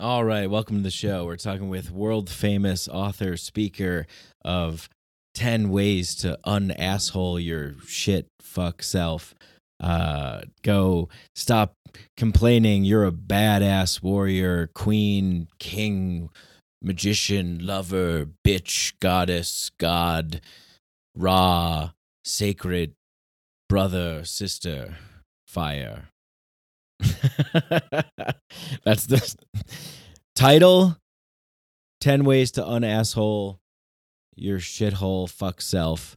[0.00, 1.24] All right, welcome to the show.
[1.24, 4.06] We're talking with world famous author, speaker
[4.44, 4.88] of
[5.34, 9.34] 10 ways to unasshole your shit fuck self.
[9.80, 11.74] Uh, go stop
[12.16, 12.84] complaining.
[12.84, 16.30] You're a badass warrior, queen, king,
[16.80, 20.40] magician, lover, bitch, goddess, god,
[21.16, 21.90] Ra,
[22.24, 22.92] sacred,
[23.68, 24.96] brother, sister,
[25.48, 26.10] fire.
[28.84, 29.36] That's the
[30.34, 30.96] title
[32.00, 33.58] 10 ways to unasshole
[34.36, 36.16] your shithole fuck self.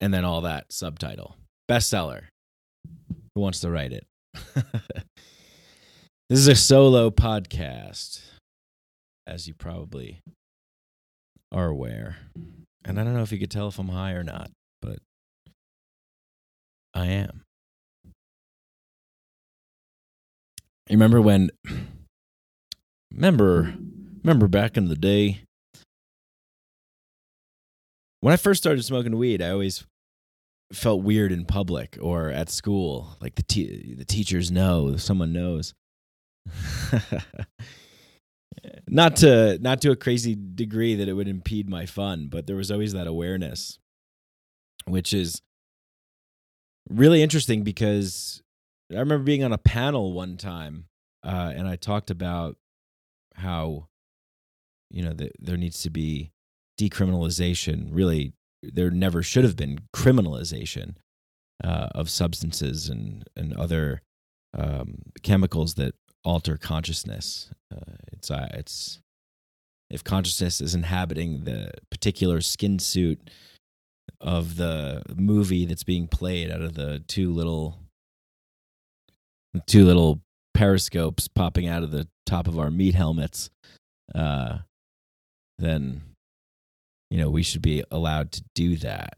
[0.00, 1.36] And then all that subtitle.
[1.70, 2.24] Bestseller.
[3.34, 4.06] Who wants to write it?
[4.54, 8.20] this is a solo podcast,
[9.26, 10.20] as you probably
[11.50, 12.16] are aware.
[12.84, 14.50] And I don't know if you could tell if I'm high or not,
[14.82, 14.98] but
[16.92, 17.43] I am.
[20.88, 21.50] You remember when
[23.10, 23.74] remember
[24.22, 25.44] remember back in the day
[28.20, 29.84] when I first started smoking weed, I always
[30.72, 33.16] felt weird in public or at school.
[33.20, 35.74] Like the te- the teachers know, someone knows.
[38.88, 42.56] not to not to a crazy degree that it would impede my fun, but there
[42.56, 43.78] was always that awareness,
[44.86, 45.40] which is
[46.88, 48.42] really interesting because
[48.90, 50.86] I remember being on a panel one time,
[51.24, 52.56] uh, and I talked about
[53.34, 53.88] how
[54.90, 56.32] you know that there needs to be
[56.78, 57.88] decriminalization.
[57.90, 60.96] Really, there never should have been criminalization
[61.62, 64.02] uh, of substances and and other
[64.56, 67.50] um, chemicals that alter consciousness.
[67.74, 69.00] Uh, it's uh, it's
[69.90, 73.30] if consciousness is inhabiting the particular skin suit
[74.20, 77.78] of the movie that's being played out of the two little
[79.66, 80.20] two little
[80.54, 83.50] periscopes popping out of the top of our meat helmets,
[84.14, 84.58] uh,
[85.58, 86.02] then
[87.10, 89.16] you know we should be allowed to do that.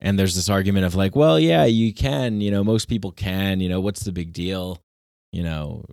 [0.00, 2.40] And there's this argument of like, well, yeah, you can.
[2.40, 3.60] You know, most people can.
[3.60, 4.82] You know, what's the big deal?
[5.32, 5.84] You know,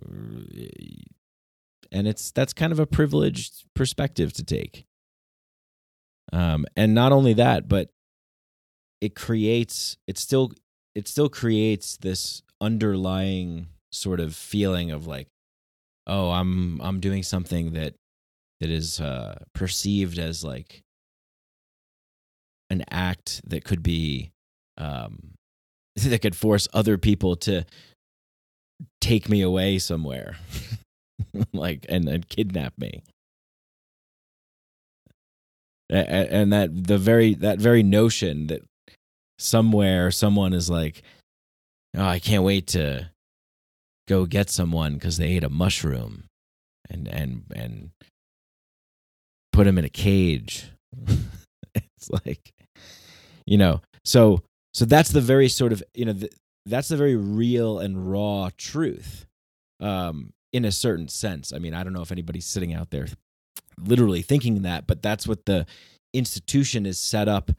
[1.90, 4.84] and it's that's kind of a privileged perspective to take.
[6.32, 7.90] Um, and not only that, but
[9.00, 10.52] it creates it still
[10.94, 15.28] it still creates this underlying sort of feeling of like
[16.06, 17.94] oh i'm i'm doing something that
[18.60, 20.82] that is uh perceived as like
[22.70, 24.30] an act that could be
[24.78, 25.34] um
[25.96, 27.64] that could force other people to
[29.00, 30.36] take me away somewhere
[31.52, 33.02] like and, and kidnap me.
[35.90, 38.62] And that the very that very notion that
[39.38, 41.02] somewhere someone is like
[41.96, 43.08] oh i can't wait to
[44.06, 46.24] go get someone because they ate a mushroom
[46.90, 47.90] and and and
[49.52, 50.66] put him in a cage.
[51.96, 52.52] It's like
[53.46, 54.42] you know so
[54.74, 56.30] so that's the very sort of you know the,
[56.66, 59.26] that's the very real and raw truth
[59.80, 61.52] um in a certain sense.
[61.52, 63.06] I mean i don't know if anybody's sitting out there
[63.80, 65.66] literally thinking that but that's what the
[66.12, 67.50] institution is set up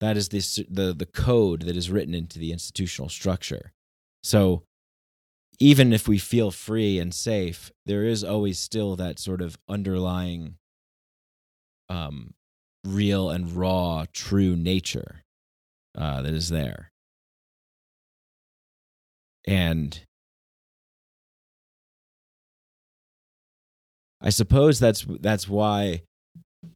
[0.00, 3.72] that is this the the code that is written into the institutional structure.
[4.22, 4.62] So
[5.60, 10.56] even if we feel free and safe, there is always still that sort of underlying
[11.88, 12.34] um
[12.84, 15.22] real and raw true nature
[15.96, 16.90] uh, that is there.
[19.46, 20.00] And
[24.20, 26.02] I suppose that's that's why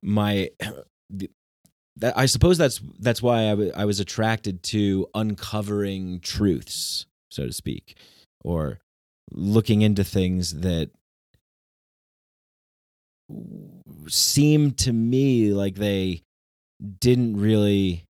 [0.01, 0.51] my
[1.97, 7.47] that I suppose that's that's why I, w- I was attracted to uncovering truths, so
[7.47, 7.97] to speak,
[8.45, 8.79] or
[9.31, 10.91] looking into things that
[14.09, 16.23] seemed to me like they
[17.01, 18.05] didn't really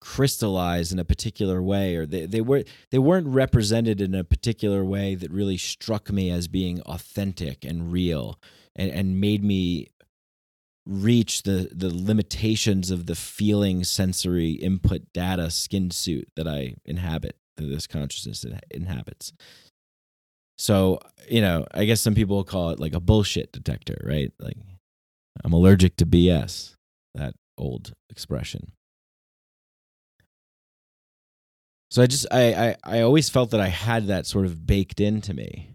[0.00, 4.82] crystallize in a particular way or they, they were they weren't represented in a particular
[4.82, 8.38] way that really struck me as being authentic and real
[8.74, 9.88] and, and made me
[10.86, 17.36] reach the the limitations of the feeling sensory input data skin suit that I inhabit
[17.56, 19.32] that this consciousness inhabits.
[20.58, 20.98] So,
[21.28, 24.32] you know, I guess some people call it like a bullshit detector, right?
[24.38, 24.56] Like
[25.44, 26.74] I'm allergic to BS,
[27.14, 28.72] that old expression.
[31.90, 35.00] So I just I, I I always felt that I had that sort of baked
[35.00, 35.70] into me.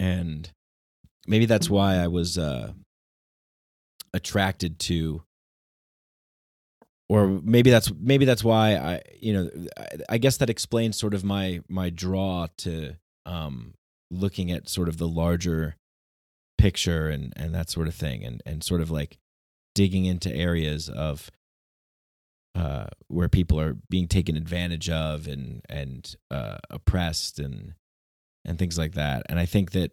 [0.00, 0.50] And
[1.28, 2.72] maybe that's why I was uh,
[4.12, 5.22] attracted to
[7.08, 11.14] or maybe that's maybe that's why I you know I, I guess that explains sort
[11.14, 12.96] of my my draw to
[13.26, 13.74] um
[14.10, 15.76] looking at sort of the larger
[16.56, 19.18] picture and and that sort of thing and and sort of like
[19.74, 21.30] digging into areas of
[22.54, 27.74] uh, where people are being taken advantage of and and uh, oppressed and
[28.44, 29.22] and things like that.
[29.28, 29.92] And I think that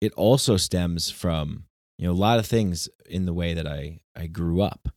[0.00, 1.64] it also stems from
[1.98, 4.88] you know a lot of things in the way that I I grew up.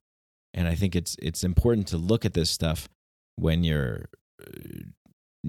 [0.54, 2.90] And I think it's it's important to look at this stuff
[3.38, 4.10] when you're
[4.42, 4.84] uh,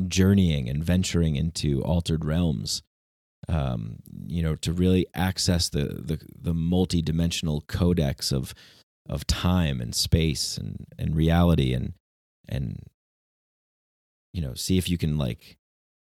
[0.06, 2.82] journeying and venturing into altered realms
[3.48, 3.96] um,
[4.26, 8.54] you know, to really access the the, the multi-dimensional codex of
[9.08, 11.94] of time and space and and reality and
[12.48, 12.84] and
[14.32, 15.58] you know, see if you can like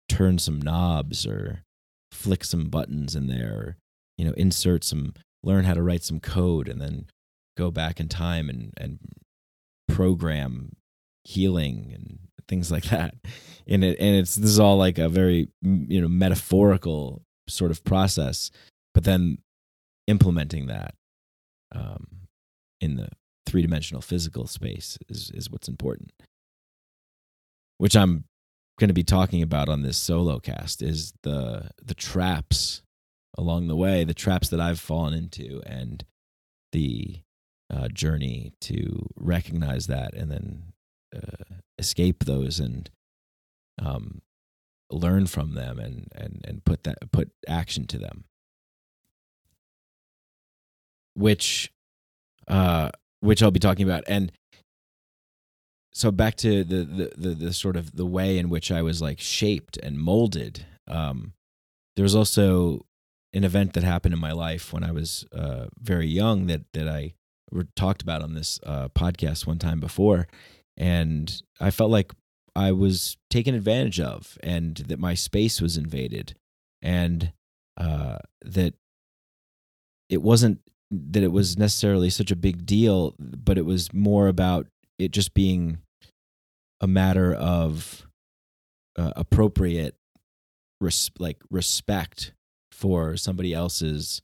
[0.09, 1.65] turn some knobs or
[2.13, 3.77] flick some buttons in there,
[4.17, 7.07] you know, insert some, learn how to write some code, and then
[7.57, 8.99] go back in time and and
[9.89, 10.73] program
[11.25, 12.19] healing and
[12.49, 13.15] things like that.
[13.67, 17.85] And it and it's this is all like a very you know metaphorical sort of
[17.85, 18.51] process
[18.95, 19.39] but then
[20.07, 20.95] implementing that
[21.75, 22.07] um,
[22.81, 23.09] in the
[23.47, 26.13] three-dimensional physical space is is what's important.
[27.79, 28.25] Which i'm
[28.83, 32.83] going to be talking about on this solo cast is the the traps
[33.39, 36.05] along the way the traps that i've fallen into and
[36.73, 37.21] the
[37.73, 40.73] uh, journey to recognize that and then
[41.15, 42.91] uh, escape those and
[43.81, 44.21] um,
[44.91, 48.25] learn from them and and and put that put action to them.
[51.15, 51.73] Which
[52.49, 52.91] uh
[53.21, 54.05] which I'll be talking about.
[54.07, 54.33] And
[55.93, 59.03] so back to the, the the the, sort of the way in which I was
[59.03, 61.33] like shaped and molded um
[61.97, 62.87] there was also
[63.35, 66.89] an event that happened in my life when I was uh very young that that
[66.89, 67.15] I
[67.77, 70.27] talked about on this uh podcast one time before.
[70.77, 72.13] And I felt like
[72.55, 76.35] I was taken advantage of, and that my space was invaded,
[76.83, 77.33] and
[77.77, 78.75] uh, that
[80.09, 80.61] it wasn't
[80.91, 84.67] that it was necessarily such a big deal, but it was more about
[85.05, 85.79] it just being
[86.81, 88.07] a matter of
[88.97, 89.97] uh, appropriate
[90.81, 92.33] res- like respect
[92.71, 94.21] for somebody else's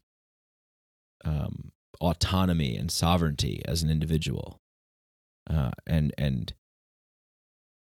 [1.24, 1.70] um,
[2.00, 4.58] autonomy and sovereignty as an individual.
[5.48, 6.52] Uh, and and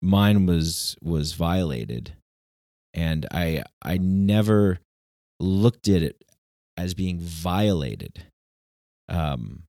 [0.02, 2.12] mine was was violated,
[2.92, 4.80] and I I never
[5.40, 6.22] looked at it
[6.76, 8.24] as being violated,
[9.08, 9.62] um,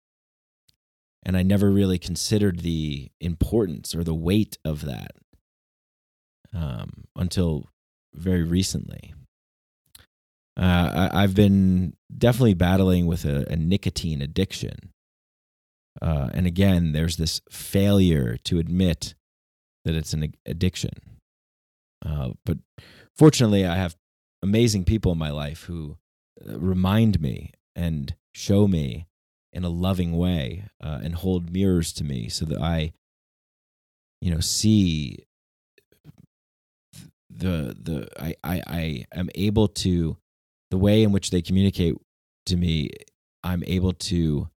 [1.27, 5.12] and I never really considered the importance or the weight of that
[6.56, 7.68] um, until
[8.15, 9.13] very recently.
[10.56, 14.94] Uh, I, have been definitely battling with a, a nicotine addiction.
[16.01, 19.13] Uh, and again, there's this failure to admit
[19.83, 20.94] that it's an addiction.
[22.03, 22.57] Uh, but
[23.15, 23.97] fortunately, I have
[24.41, 25.97] amazing people in my life who
[26.50, 29.06] uh, remind me and show me
[29.57, 32.94] in a loving way uh, and hold mirrors to me so that I,
[34.21, 35.25] you know, see
[37.31, 40.15] the the I I, I am able to
[40.69, 41.95] the way in which they communicate
[42.45, 42.92] to me.
[43.44, 44.48] I'm able to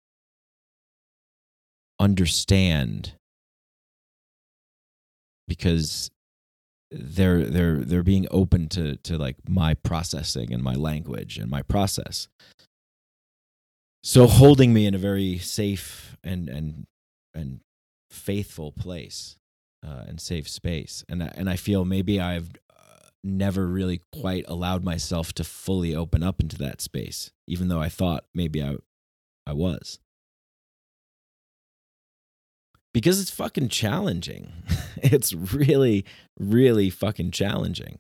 [1.98, 3.14] understand
[5.48, 6.10] because
[6.90, 11.62] they're they're they're being open to to like my processing and my language and my
[11.62, 12.28] process
[14.02, 16.86] so holding me in a very safe and and
[17.34, 17.60] and
[18.10, 19.36] faithful place
[19.86, 24.44] uh, and safe space and I, and I feel maybe I've uh, never really quite
[24.48, 28.76] allowed myself to fully open up into that space even though I thought maybe I
[29.46, 30.00] I was
[32.92, 34.52] because it's fucking challenging.
[34.96, 36.04] it's really,
[36.38, 37.98] really fucking challenging.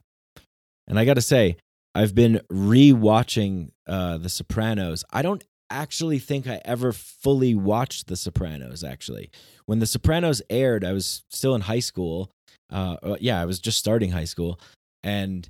[0.86, 1.56] And I got to say,
[1.94, 5.04] I've been re-watching uh, The Sopranos.
[5.12, 8.84] I don't actually think I ever fully watched The Sopranos.
[8.84, 9.30] Actually,
[9.66, 12.30] when The Sopranos aired, I was still in high school.
[12.72, 14.60] Uh, uh yeah, I was just starting high school,
[15.02, 15.48] and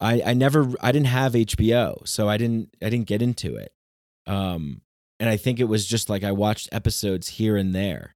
[0.00, 3.72] I I never I didn't have HBO, so I didn't I didn't get into it.
[4.26, 4.82] Um,
[5.18, 8.14] and I think it was just like I watched episodes here and there,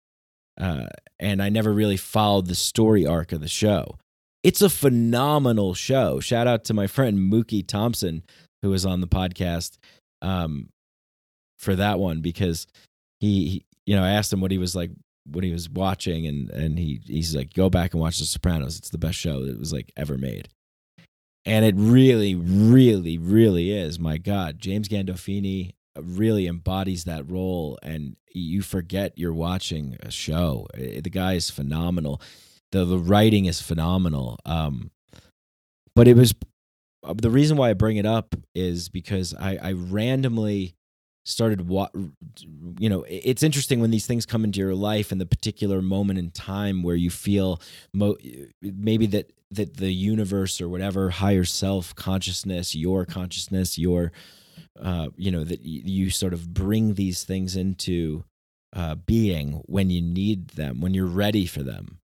[0.60, 0.86] uh,
[1.18, 3.98] and I never really followed the story arc of the show.
[4.42, 6.20] It's a phenomenal show.
[6.20, 8.22] Shout out to my friend Mookie Thompson
[8.66, 9.78] who was on the podcast
[10.23, 10.68] um,
[11.58, 12.66] for that one because
[13.20, 14.90] he, he, you know, I asked him what he was like
[15.25, 18.78] what he was watching, and and he he's like, go back and watch The Sopranos.
[18.78, 20.49] It's the best show that was like ever made.
[21.44, 24.00] And it really, really, really is.
[24.00, 30.66] My God, James Gandolfini really embodies that role and you forget you're watching a show
[30.75, 32.20] the guy is phenomenal
[32.73, 34.90] the the writing is phenomenal um
[35.94, 36.35] but it was
[37.14, 40.76] the reason why I bring it up is because I I randomly
[41.26, 41.92] started what
[42.78, 46.20] you know it's interesting when these things come into your life and the particular moment
[46.20, 47.60] in time where you feel
[47.92, 48.16] mo-
[48.62, 54.12] maybe that that the universe or whatever higher self consciousness your consciousness your
[54.80, 58.25] uh, you know that you sort of bring these things into
[58.75, 61.98] uh, being when you need them when you're ready for them.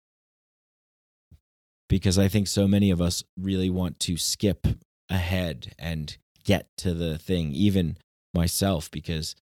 [1.88, 4.66] Because i think so many of us really want to skip
[5.12, 7.96] ahead and get to the thing even
[8.34, 9.36] myself because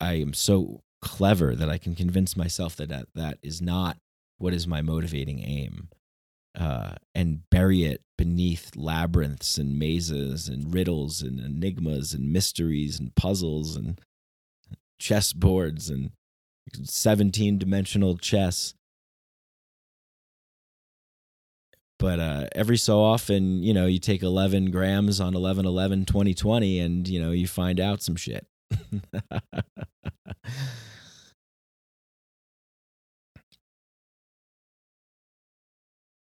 [0.00, 3.96] i am so clever that i can convince myself that that, that is not
[4.38, 5.88] what is my motivating aim
[6.58, 13.14] uh, and bury it beneath labyrinths and mazes and riddles and enigmas and mysteries and
[13.14, 14.00] puzzles and
[15.00, 16.10] chessboards and
[16.82, 18.74] 17 dimensional chess.
[21.98, 26.78] But uh, every so often, you know, you take 11 grams on 11 11 2020
[26.78, 28.46] and, you know, you find out some shit.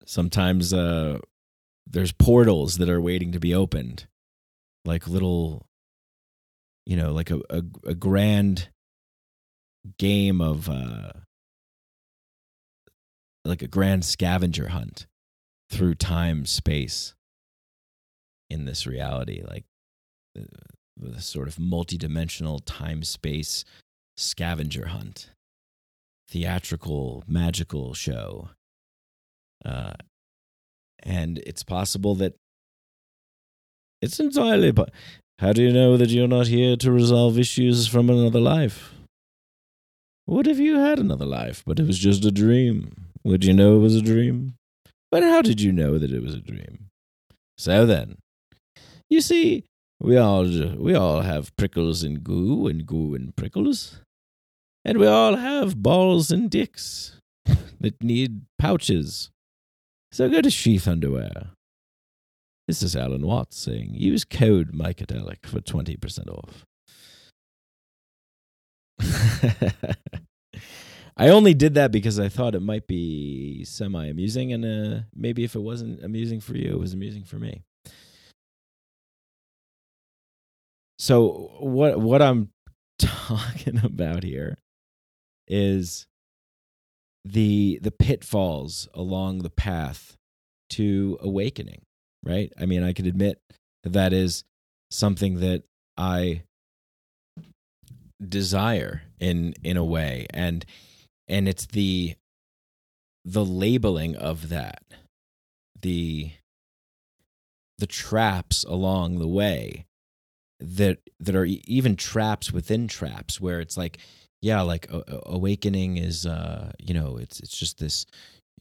[0.05, 1.19] Sometimes uh,
[1.87, 4.07] there's portals that are waiting to be opened,
[4.83, 5.65] like little,
[6.85, 8.67] you know, like a, a, a grand
[9.97, 11.11] game of uh,
[13.45, 15.07] like a grand scavenger hunt
[15.71, 17.13] through time space
[18.49, 19.63] in this reality like
[20.35, 20.45] the,
[20.97, 23.63] the sort of multidimensional time space
[24.17, 25.29] scavenger hunt
[26.29, 28.49] theatrical magical show
[29.65, 29.93] uh,
[31.03, 32.35] and it's possible that
[34.01, 34.91] it's entirely but
[35.39, 38.93] how do you know that you're not here to resolve issues from another life
[40.25, 43.07] what if you had another life, but it was just a dream?
[43.25, 44.53] Would you know it was a dream?
[45.11, 46.87] But how did you know that it was a dream?
[47.57, 48.17] So then,
[49.09, 49.65] you see,
[49.99, 53.99] we all we all have prickles and goo and goo and prickles,
[54.85, 57.17] and we all have balls and dicks
[57.81, 59.29] that need pouches.
[60.13, 61.49] So go to Sheath Underwear.
[62.67, 66.65] This is Alan Watts saying, use code Mycadelic for 20% off.
[71.17, 75.43] I only did that because I thought it might be semi amusing, and uh, maybe
[75.43, 77.63] if it wasn't amusing for you, it was amusing for me.
[80.99, 82.49] So what what I'm
[82.99, 84.57] talking about here
[85.47, 86.05] is
[87.25, 90.15] the the pitfalls along the path
[90.71, 91.81] to awakening,
[92.23, 92.51] right?
[92.59, 93.41] I mean, I could admit
[93.83, 94.43] that that is
[94.89, 95.63] something that
[95.97, 96.43] I
[98.27, 100.65] desire in in a way and
[101.31, 102.13] and it's the
[103.23, 104.83] the labeling of that
[105.81, 106.31] the
[107.79, 109.85] the traps along the way
[110.59, 113.97] that that are even traps within traps where it's like
[114.41, 114.87] yeah like
[115.25, 118.05] awakening is uh you know it's it's just this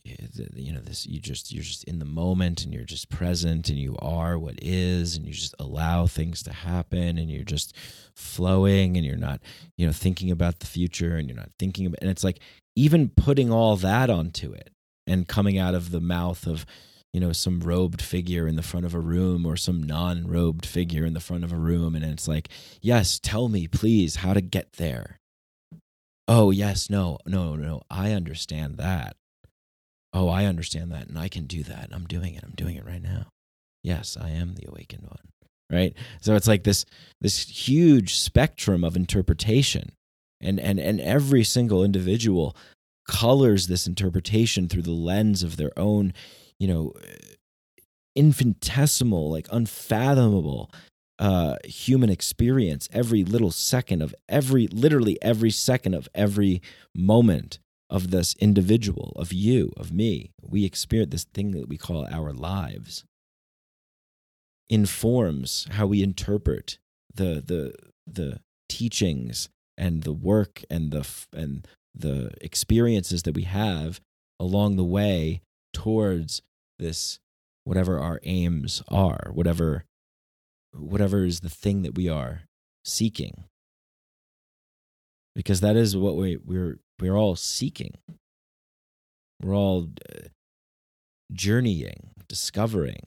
[0.05, 3.79] you know this you just you're just in the moment and you're just present and
[3.79, 7.77] you are what is and you just allow things to happen and you're just
[8.15, 9.41] flowing and you're not
[9.77, 12.41] you know thinking about the future and you're not thinking about and it's like
[12.77, 14.71] even putting all that onto it
[15.07, 16.65] and coming out of the mouth of
[17.13, 21.05] you know some robed figure in the front of a room or some non-robed figure
[21.05, 22.49] in the front of a room and it's like
[22.81, 25.19] yes tell me please how to get there.
[26.29, 29.17] Oh yes no no no i understand that.
[30.13, 32.87] Oh i understand that and i can do that i'm doing it i'm doing it
[32.87, 33.27] right now.
[33.83, 35.31] Yes i am the awakened one
[35.71, 35.95] right?
[36.21, 36.85] So it's like this
[37.21, 39.93] this huge spectrum of interpretation
[40.41, 42.57] and and and every single individual
[43.09, 46.13] colors this interpretation through the lens of their own
[46.59, 46.93] you know
[48.15, 50.71] infinitesimal like unfathomable
[51.19, 56.61] uh human experience every little second of every literally every second of every
[56.95, 57.59] moment
[57.91, 60.33] of this individual of you of me.
[60.41, 63.05] We experience this thing that we call our lives.
[64.69, 66.79] Informs how we interpret
[67.13, 67.75] the the
[68.07, 69.49] the teachings
[69.81, 74.01] and the work and the and the experiences that we have
[74.39, 75.41] along the way
[75.73, 76.41] towards
[76.79, 77.19] this
[77.65, 79.85] whatever our aims are whatever
[80.73, 82.43] whatever is the thing that we are
[82.85, 83.45] seeking.
[85.35, 87.95] Because that is what we we're we're all seeking.
[89.41, 90.29] We're all uh,
[91.33, 93.07] journeying discovering.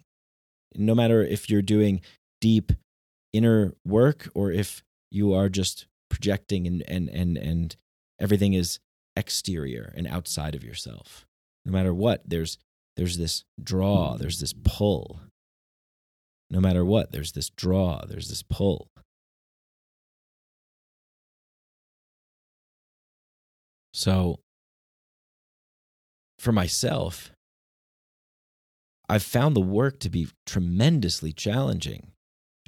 [0.75, 2.01] No matter if you're doing
[2.41, 2.71] deep
[3.33, 7.75] inner work or if you are just projecting and and and and
[8.19, 8.79] everything is
[9.15, 11.25] exterior and outside of yourself.
[11.65, 12.59] No matter what there's
[12.95, 14.21] there's this draw hmm.
[14.21, 15.19] there's this pull.
[16.51, 18.89] No matter what there's this draw there's this pull.
[23.91, 24.39] So
[26.39, 27.31] for myself
[29.07, 32.11] i've found the work to be tremendously challenging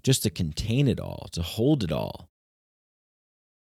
[0.02, 2.30] just to contain it all to hold it all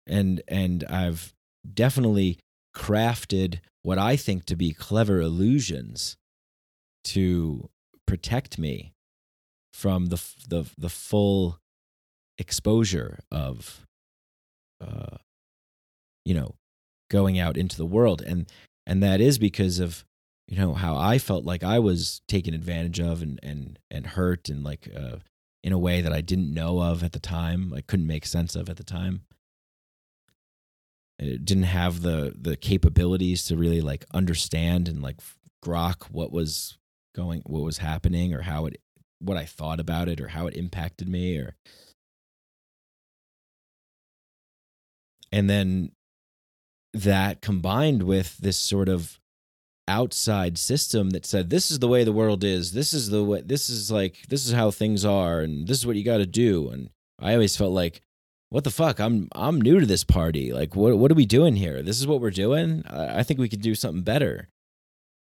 [0.06, 1.32] and and i've
[1.74, 2.38] definitely
[2.74, 6.16] crafted what I think to be clever illusions
[7.04, 7.68] to
[8.06, 8.92] protect me
[9.72, 11.58] from the the the full
[12.38, 13.86] exposure of
[14.80, 15.16] uh
[16.24, 16.54] you know
[17.10, 18.22] going out into the world.
[18.22, 18.48] And
[18.86, 20.04] and that is because of
[20.46, 24.48] you know how I felt like I was taken advantage of and and and hurt
[24.48, 25.16] and like uh
[25.62, 28.54] in a way that I didn't know of at the time I couldn't make sense
[28.54, 29.22] of at the time
[31.20, 35.18] didn't have the the capabilities to really like understand and like
[35.64, 36.78] grok what was
[37.14, 38.80] going what was happening or how it
[39.18, 41.56] what I thought about it or how it impacted me or
[45.30, 45.92] and then
[46.92, 49.20] that combined with this sort of
[49.86, 52.72] outside system that said this is the way the world is.
[52.72, 55.86] This is the way this is like this is how things are and this is
[55.86, 56.68] what you got to do.
[56.70, 58.00] And i always felt like
[58.50, 58.98] what the fuck?
[58.98, 60.52] I'm I'm new to this party.
[60.52, 61.82] Like, what what are we doing here?
[61.82, 62.82] This is what we're doing.
[62.86, 64.48] I, I think we could do something better,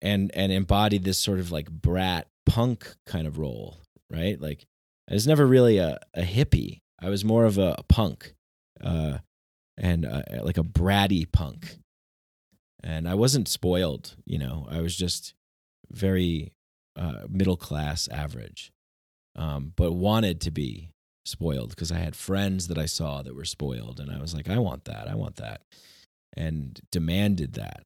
[0.03, 3.79] and and embody this sort of like brat punk kind of role,
[4.11, 4.41] right?
[4.41, 4.67] Like,
[5.09, 6.81] I was never really a, a hippie.
[7.01, 8.35] I was more of a, a punk,
[8.83, 9.19] uh,
[9.79, 11.79] and uh, like a bratty punk.
[12.83, 14.67] And I wasn't spoiled, you know.
[14.71, 15.33] I was just
[15.91, 16.53] very
[16.97, 18.73] uh, middle class, average,
[19.37, 20.91] um, but wanted to be
[21.25, 24.49] spoiled because I had friends that I saw that were spoiled, and I was like,
[24.49, 25.63] I want that, I want that,
[26.37, 27.83] and demanded that.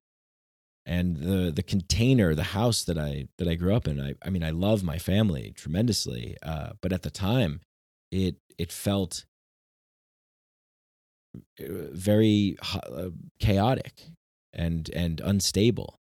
[0.87, 4.31] And the the container, the house that I that I grew up in, I I
[4.31, 7.61] mean, I love my family tremendously, uh, but at the time,
[8.11, 9.25] it it felt
[11.61, 14.07] uh, very uh, chaotic
[14.53, 15.99] and and unstable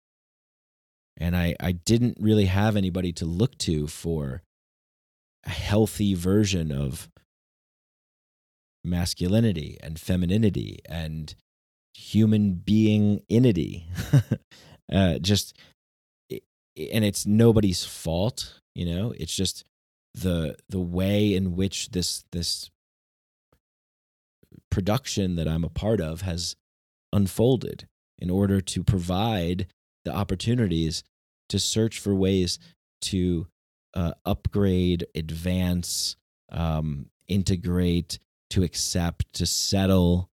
[1.18, 4.42] and i i didn't really have anybody to look to for
[5.46, 7.10] a healthy version of
[8.84, 11.36] masculinity and femininity and
[11.94, 13.88] human being inity.
[14.92, 15.58] uh, just,
[16.30, 19.14] and it's nobody's fault, you know.
[19.18, 19.64] It's just
[20.14, 22.70] the the way in which this this
[24.70, 26.56] production that I'm a part of has
[27.14, 27.88] unfolded
[28.20, 29.68] in order to provide
[30.06, 31.04] the opportunities
[31.50, 32.60] to search for ways
[33.02, 33.48] to
[33.94, 36.16] uh, upgrade, advance,
[36.52, 38.20] um, integrate,
[38.52, 40.30] to accept, to settle,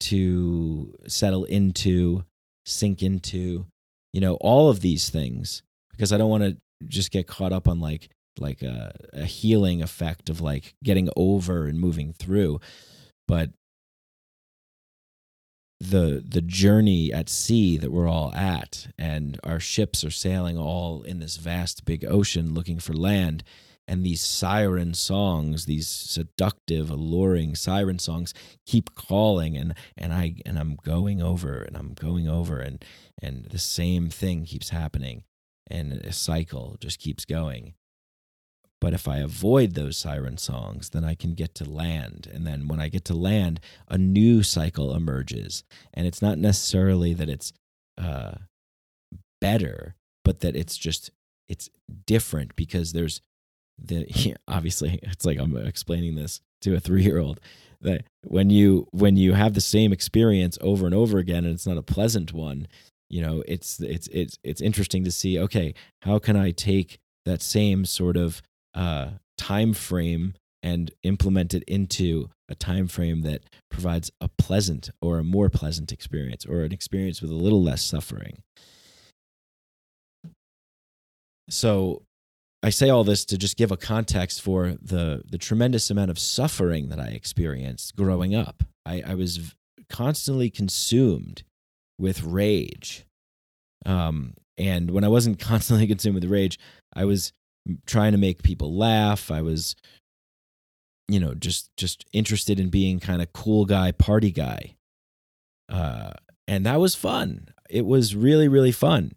[0.00, 2.24] to settle into,
[2.66, 3.66] sink into,
[4.12, 5.62] you know, all of these things.
[5.90, 9.82] Because I don't want to just get caught up on like like a, a healing
[9.82, 12.60] effect of like getting over and moving through,
[13.26, 13.50] but
[15.80, 21.02] the the journey at sea that we're all at and our ships are sailing all
[21.02, 23.44] in this vast big ocean looking for land
[23.88, 28.34] and these siren songs these seductive alluring siren songs
[28.66, 32.84] keep calling and and i and i'm going over and i'm going over and
[33.20, 35.24] and the same thing keeps happening
[35.70, 37.74] and a cycle just keeps going.
[38.80, 42.68] But if i avoid those siren songs then i can get to land and then
[42.68, 45.64] when i get to land a new cycle emerges.
[45.92, 47.52] And it's not necessarily that it's
[47.96, 48.34] uh
[49.40, 51.10] better but that it's just
[51.48, 51.70] it's
[52.06, 53.20] different because there's
[53.78, 57.40] the obviously it's like I'm explaining this to a three year old
[57.80, 61.66] that when you when you have the same experience over and over again and it's
[61.66, 62.66] not a pleasant one
[63.08, 67.40] you know it's it's it's it's interesting to see okay how can i take that
[67.40, 68.42] same sort of
[68.74, 75.18] uh time frame and implement it into a time frame that provides a pleasant or
[75.18, 78.42] a more pleasant experience or an experience with a little less suffering?
[81.48, 82.02] So
[82.62, 86.18] I say all this to just give a context for the the tremendous amount of
[86.18, 88.64] suffering that I experienced growing up.
[88.84, 89.54] I, I was
[89.88, 91.44] constantly consumed
[91.98, 93.06] with rage,
[93.86, 96.58] um, and when I wasn't constantly consumed with rage,
[96.92, 97.32] I was
[97.86, 99.30] trying to make people laugh.
[99.30, 99.76] I was,
[101.06, 104.74] you know, just just interested in being kind of cool guy, party guy,
[105.68, 106.10] uh,
[106.48, 107.48] and that was fun.
[107.70, 109.12] It was really really fun,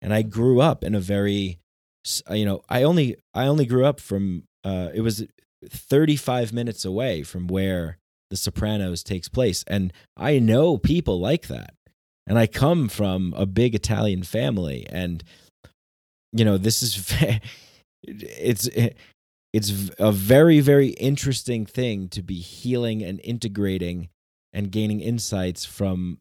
[0.00, 1.58] and I grew up in a very
[2.30, 5.24] you know, I only I only grew up from uh, it was
[5.68, 7.98] 35 minutes away from where
[8.30, 9.64] The Sopranos takes place.
[9.66, 11.74] And I know people like that.
[12.26, 14.86] And I come from a big Italian family.
[14.90, 15.22] And,
[16.32, 17.14] you know, this is,
[18.02, 18.68] it's,
[19.52, 24.08] it's a very, very interesting thing to be healing and integrating
[24.52, 26.18] and gaining insights from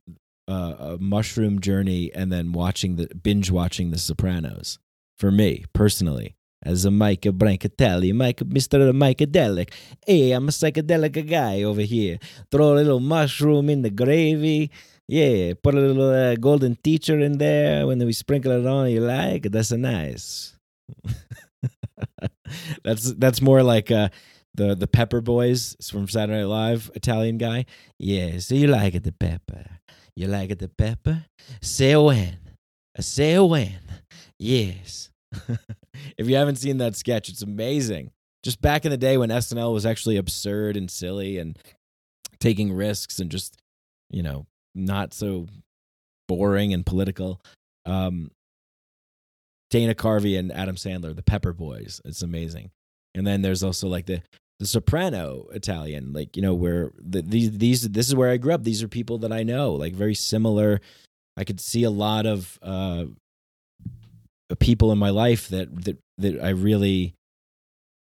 [0.47, 4.77] uh, a mushroom journey and then watching the binge watching The Sopranos
[5.17, 8.91] for me personally as a Micah Brancatelli, Mike, Mr.
[8.91, 9.71] Micadelic.
[10.05, 12.17] Hey, I'm a psychedelic guy over here.
[12.51, 14.71] Throw a little mushroom in the gravy.
[15.07, 17.85] Yeah, put a little uh, golden teacher in there.
[17.85, 20.57] When we sprinkle it on, you like that's a nice.
[22.83, 24.09] that's that's more like uh,
[24.55, 27.65] the the Pepper Boys from Saturday Night Live, Italian guy.
[27.99, 29.65] Yeah, so you like it the pepper.
[30.15, 31.25] You like it the pepper?
[31.61, 32.39] Say when.
[32.99, 33.77] Say when.
[34.39, 35.09] Yes.
[36.17, 38.11] if you haven't seen that sketch, it's amazing.
[38.43, 41.57] Just back in the day when SNL was actually absurd and silly and
[42.39, 43.57] taking risks and just,
[44.09, 44.45] you know,
[44.75, 45.47] not so
[46.27, 47.41] boring and political.
[47.85, 48.31] Um,
[49.71, 52.01] Dana Carvey and Adam Sandler, the Pepper Boys.
[52.05, 52.71] It's amazing.
[53.15, 54.21] And then there's also like the
[54.59, 58.53] the soprano Italian, like you know, where the, these these this is where I grew
[58.53, 58.63] up.
[58.63, 60.81] These are people that I know, like very similar.
[61.35, 63.05] I could see a lot of uh,
[64.59, 67.15] people in my life that that that I really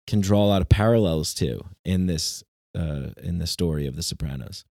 [0.07, 2.43] can draw a lot of parallels to in this
[2.75, 4.65] uh, in the story of the Sopranos.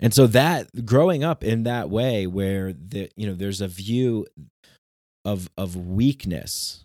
[0.00, 4.26] And so that growing up in that way where the you know there's a view
[5.24, 6.84] of of weakness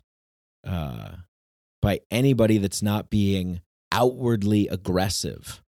[0.65, 1.11] uh
[1.81, 5.62] by anybody that's not being outwardly aggressive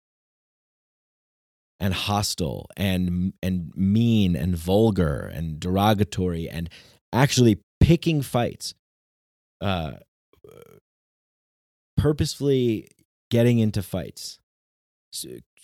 [1.83, 6.71] and hostile and and mean and vulgar and derogatory and
[7.13, 8.73] actually picking fights
[9.61, 9.95] uh
[11.97, 12.89] purposefully
[13.33, 14.39] getting into fights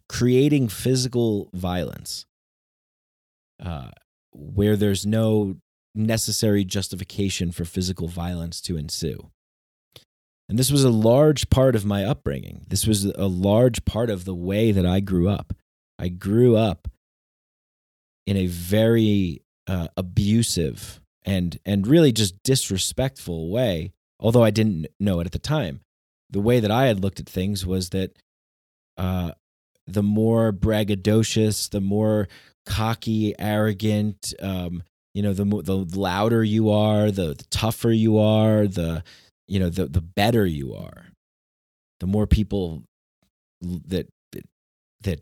[0.08, 2.26] creating physical violence
[3.64, 3.90] uh
[4.32, 5.56] where there's no
[5.94, 9.30] necessary justification for physical violence to ensue
[10.48, 12.64] and this was a large part of my upbringing.
[12.68, 15.52] This was a large part of the way that I grew up.
[15.98, 16.88] I grew up
[18.26, 25.20] in a very uh, abusive and and really just disrespectful way, although I didn't know
[25.20, 25.80] it at the time.
[26.30, 28.16] The way that I had looked at things was that
[28.96, 29.32] uh,
[29.86, 32.28] the more braggadocious, the more
[32.66, 34.82] cocky, arrogant, um,
[35.14, 39.02] you know, the the louder you are, the, the tougher you are, the
[39.46, 41.08] you know the the better you are
[42.00, 42.82] the more people
[43.60, 44.44] that that,
[45.02, 45.20] that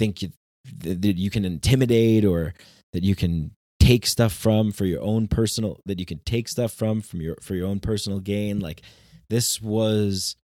[0.00, 0.30] think you,
[0.78, 2.54] that you can intimidate or
[2.94, 6.72] that you can take stuff from for your own personal that you can take stuff
[6.72, 8.80] from from your for your own personal gain like
[9.28, 10.36] this was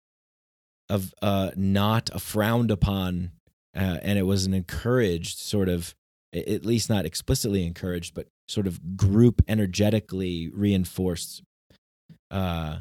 [0.89, 3.31] of uh not a frowned upon
[3.75, 5.95] uh, and it was an encouraged sort of
[6.33, 11.41] at least not explicitly encouraged but sort of group energetically reinforced
[12.31, 12.77] uh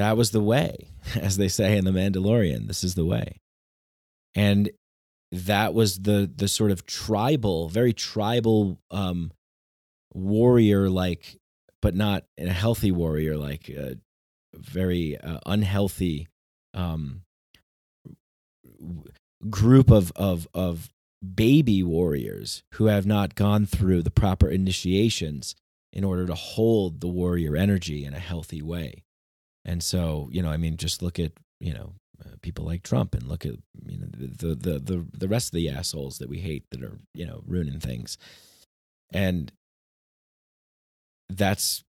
[0.00, 2.66] that was the way, as they say in The Mandalorian.
[2.66, 3.38] This is the way.
[4.34, 4.70] And
[5.32, 9.30] that was the the sort of tribal, very tribal um,
[10.12, 11.36] warrior like,
[11.80, 13.96] but not in a healthy warrior like, a
[14.54, 16.28] very uh, unhealthy
[16.74, 17.22] um,
[19.48, 20.90] group of of of
[21.34, 25.54] baby warriors who have not gone through the proper initiations
[25.92, 29.04] in order to hold the warrior energy in a healthy way.
[29.64, 31.92] And so, you know, I mean, just look at, you know,
[32.24, 33.54] uh, people like Trump and look at,
[33.86, 36.98] you know, the, the, the, the rest of the assholes that we hate that are,
[37.14, 38.18] you know, ruining things.
[39.12, 39.52] And
[41.28, 41.84] that's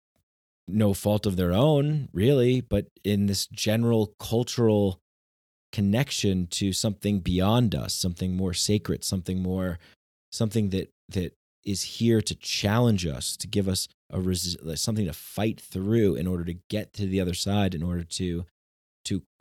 [0.69, 5.01] no fault of their own, really, but in this general cultural
[5.73, 9.79] connection to something beyond us, something more sacred, something more,
[10.31, 15.61] something that, that is here to challenge us, to give us a something to fight
[15.61, 18.45] through in order to get to the other side, in order to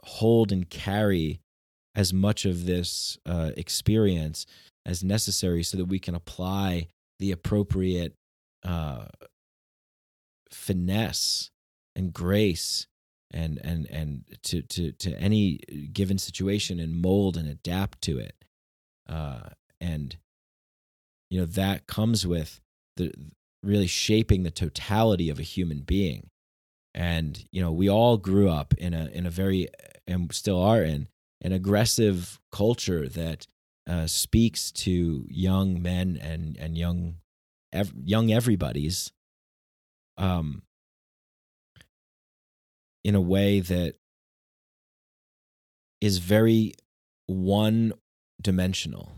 [0.03, 1.39] hold and carry
[1.95, 4.45] as much of this uh, experience
[4.85, 6.87] as necessary, so that we can apply
[7.19, 8.13] the appropriate
[8.63, 9.05] uh,
[10.51, 11.51] finesse
[11.95, 12.87] and grace
[13.31, 15.57] and and and to to to any
[15.91, 18.35] given situation and mold and adapt to it.
[19.07, 20.17] Uh, and
[21.29, 22.59] you know that comes with
[22.97, 23.13] the
[23.63, 26.29] really shaping the totality of a human being
[26.93, 29.67] and you know we all grew up in a in a very
[30.07, 31.07] and still are in
[31.41, 33.47] an aggressive culture that
[33.87, 37.15] uh, speaks to young men and and young
[37.73, 39.11] ev- young everybody's
[40.17, 40.63] um
[43.03, 43.95] in a way that
[46.01, 46.73] is very
[47.27, 47.93] one
[48.41, 49.11] dimensional.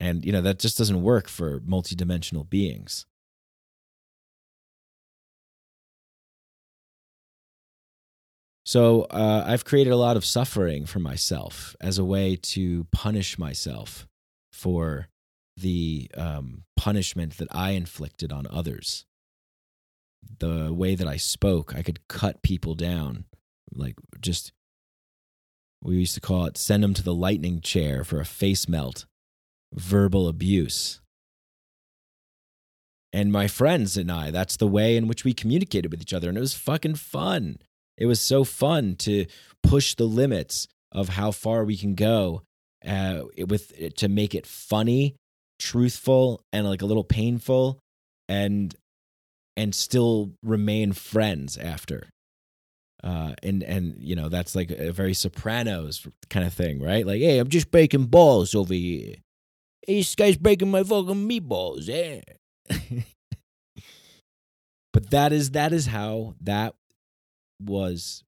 [0.00, 3.06] And, you know, that just doesn't work for multidimensional beings.
[8.64, 13.38] So uh, I've created a lot of suffering for myself as a way to punish
[13.38, 14.06] myself
[14.52, 15.08] for
[15.56, 19.04] the um, punishment that I inflicted on others.
[20.38, 23.24] The way that I spoke, I could cut people down,
[23.74, 24.52] like just
[25.82, 29.06] we used to call it send them to the lightning chair for a face melt,
[29.74, 31.00] verbal abuse.
[33.12, 36.28] And my friends and I, that's the way in which we communicated with each other.
[36.28, 37.58] And it was fucking fun.
[38.02, 39.26] It was so fun to
[39.62, 42.42] push the limits of how far we can go
[42.84, 45.14] uh, with to make it funny,
[45.60, 47.78] truthful, and like a little painful,
[48.28, 48.74] and
[49.56, 52.08] and still remain friends after.
[53.04, 57.06] Uh, and and you know that's like a very Sopranos kind of thing, right?
[57.06, 59.14] Like, hey, I'm just breaking balls over here.
[59.86, 62.20] Hey, this guy's breaking my fucking meatballs, yeah.
[64.92, 66.74] but that is that is how that
[67.64, 68.24] was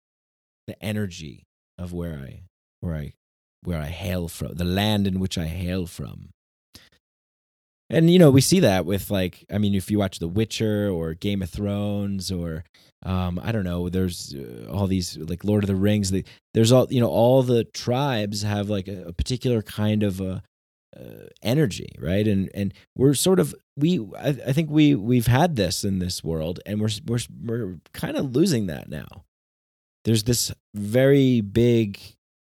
[0.66, 1.46] the energy
[1.78, 2.42] of where I
[2.80, 3.12] where I
[3.62, 6.30] where I hail from, the land in which I hail from.
[7.90, 10.88] And you know, we see that with like I mean if you watch The Witcher
[10.88, 12.64] or Game of Thrones or
[13.04, 16.72] um I don't know, there's uh, all these like Lord of the Rings, the, there's
[16.72, 20.42] all you know all the tribes have like a, a particular kind of a
[20.96, 22.26] uh, energy, right?
[22.26, 26.22] And and we're sort of we I, I, think we we've had this in this
[26.22, 29.24] world, and we're we're we're kind of losing that now.
[30.04, 31.98] There's this very big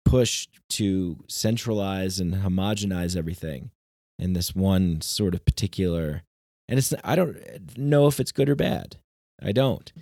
[0.05, 3.71] push to centralize and homogenize everything
[4.19, 6.23] in this one sort of particular,
[6.69, 8.97] and it's I don't know if it's good or bad.
[9.43, 9.93] I don't.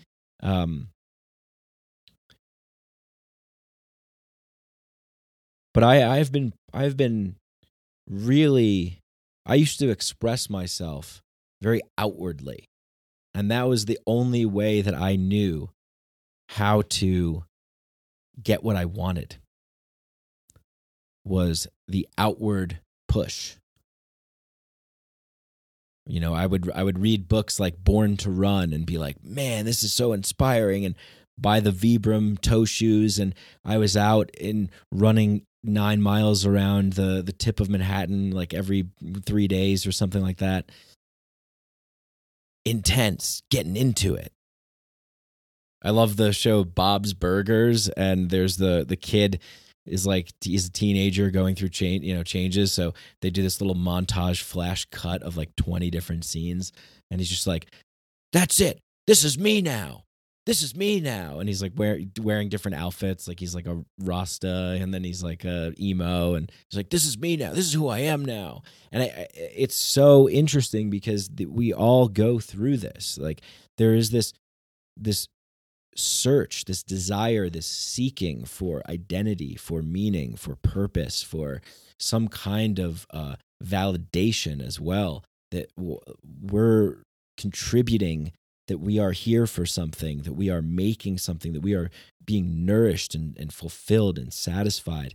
[0.42, 0.88] Um,
[5.72, 7.36] but I I've been I've been
[8.08, 9.00] really,
[9.46, 11.22] I used to express myself
[11.62, 12.66] very outwardly.
[13.34, 15.70] And that was the only way that I knew
[16.50, 17.44] how to
[18.40, 19.36] get what I wanted
[21.24, 23.56] was the outward push.
[26.06, 29.24] You know, I would I would read books like Born to Run and be like,
[29.24, 30.94] "Man, this is so inspiring." And
[31.38, 37.22] buy the Vibram toe shoes, and I was out in running nine miles around the
[37.22, 38.86] the tip of Manhattan like every
[39.24, 40.70] three days or something like that.
[42.64, 44.32] Intense, getting into it.
[45.82, 49.40] I love the show Bob's Burgers, and there's the the kid
[49.86, 53.60] is like he's a teenager going through change you know changes so they do this
[53.60, 56.72] little montage flash cut of like 20 different scenes
[57.10, 57.66] and he's just like
[58.32, 60.04] that's it this is me now
[60.46, 61.38] this is me now.
[61.38, 63.26] And he's like wear, wearing different outfits.
[63.26, 66.34] Like he's like a rasta and then he's like a emo.
[66.34, 67.50] And he's like this is me now.
[67.50, 68.62] This is who i am now.
[68.92, 73.18] And I, I, it's so interesting because we all go through this.
[73.18, 73.40] Like
[73.78, 74.32] there is this
[74.96, 75.28] this
[75.96, 81.62] search this desire this seeking for identity for meaning for purpose for
[82.00, 85.70] some kind of uh, validation as well that
[86.42, 86.96] we're
[87.36, 88.32] contributing
[88.68, 91.90] that we are here for something, that we are making something, that we are
[92.24, 95.14] being nourished and, and fulfilled and satisfied.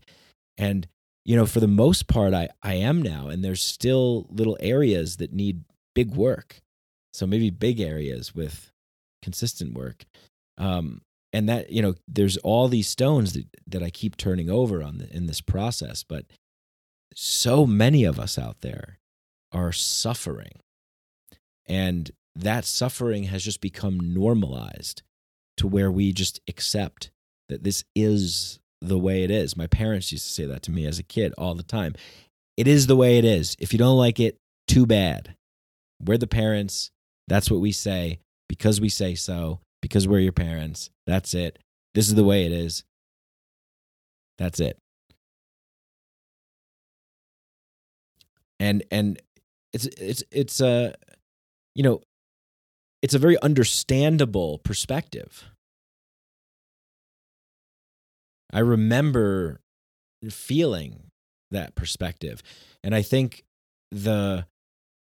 [0.58, 0.88] And,
[1.26, 3.28] you know, for the most part, I, I am now.
[3.28, 5.64] And there's still little areas that need
[5.96, 6.62] big work.
[7.14, 8.72] So maybe big areas with
[9.22, 10.04] consistent work.
[10.58, 11.02] Um,
[11.34, 14.98] and that, you know, there's all these stones that, that I keep turning over on
[14.98, 16.04] the, in this process.
[16.04, 16.26] But
[17.16, 19.00] so many of us out there
[19.52, 20.60] are suffering.
[21.68, 25.04] And that suffering has just become normalized
[25.58, 27.12] to where we just accept
[27.50, 29.58] that this is the way it is.
[29.58, 31.96] My parents used to say that to me as a kid all the time.
[32.56, 33.56] It is the way it is.
[33.60, 35.36] If you don't like it, too bad.
[36.02, 36.92] We're the parents.
[37.28, 40.90] That's what we say because we say so, because we're your parents.
[41.06, 41.60] That's it.
[41.94, 42.84] This is the way it is.
[44.38, 44.78] That's it.
[48.60, 49.22] And and
[49.74, 50.92] it's it's it's a uh,
[51.76, 52.02] you know
[53.02, 55.46] it's a very understandable perspective.
[58.52, 59.62] I remember
[60.30, 61.12] feeling
[61.52, 62.42] that perspective.
[62.84, 63.44] And I think
[63.92, 64.46] the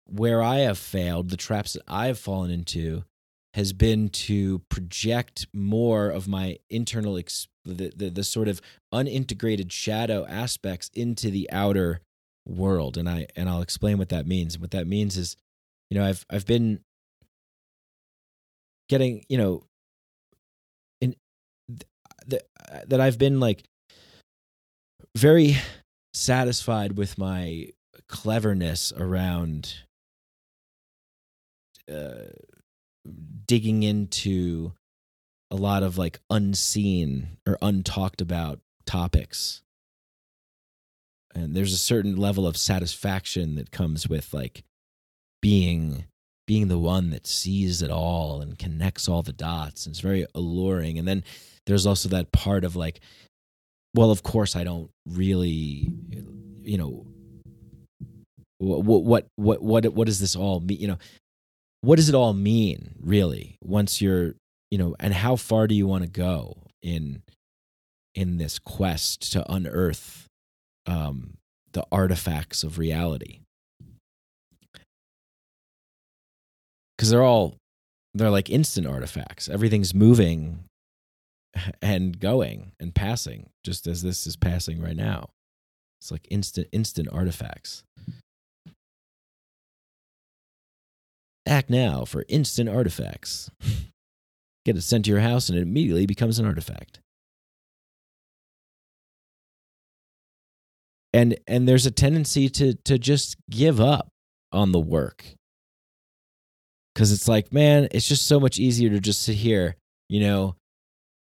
[0.05, 3.03] where I have failed, the traps that I've fallen into
[3.53, 9.71] has been to project more of my internal ex- the, the, the sort of unintegrated
[9.71, 12.01] shadow aspects into the outer
[12.45, 14.59] world and I and I'll explain what that means.
[14.59, 15.37] What that means is
[15.89, 16.81] you know I've I've been
[18.93, 19.63] getting you know
[21.01, 21.15] in
[22.27, 22.43] that
[22.85, 23.63] that I've been like
[25.17, 25.57] very
[26.13, 27.69] satisfied with my
[28.07, 29.73] cleverness around
[31.91, 32.29] uh,
[33.47, 34.73] digging into
[35.49, 39.63] a lot of like unseen or untalked about topics.
[41.33, 44.63] And there's a certain level of satisfaction that comes with like
[45.41, 46.05] being
[46.45, 50.25] being the one that sees it all and connects all the dots and it's very
[50.35, 50.97] alluring.
[50.99, 51.23] And then
[51.65, 52.99] there's also that part of like
[53.95, 55.91] well of course i don't really
[56.61, 57.05] you know
[58.57, 60.79] what what what what what does this all mean?
[60.79, 60.97] You know
[61.81, 64.35] what does it all mean really once you're
[64.71, 67.23] you know and how far do you want to go in
[68.15, 70.27] in this quest to unearth
[70.85, 71.35] um
[71.73, 73.41] the artifacts of reality
[76.97, 77.57] because they're all
[78.13, 79.49] they're like instant artifacts.
[79.49, 80.65] Everything's moving
[81.81, 85.29] and going and passing just as this is passing right now.
[86.01, 87.83] It's like instant instant artifacts.
[91.45, 93.49] Act now for instant artifacts.
[94.65, 96.99] Get it sent to your house and it immediately becomes an artifact.
[101.13, 104.07] And and there's a tendency to to just give up
[104.51, 105.35] on the work
[106.93, 109.75] because it's like man it's just so much easier to just sit here
[110.09, 110.55] you know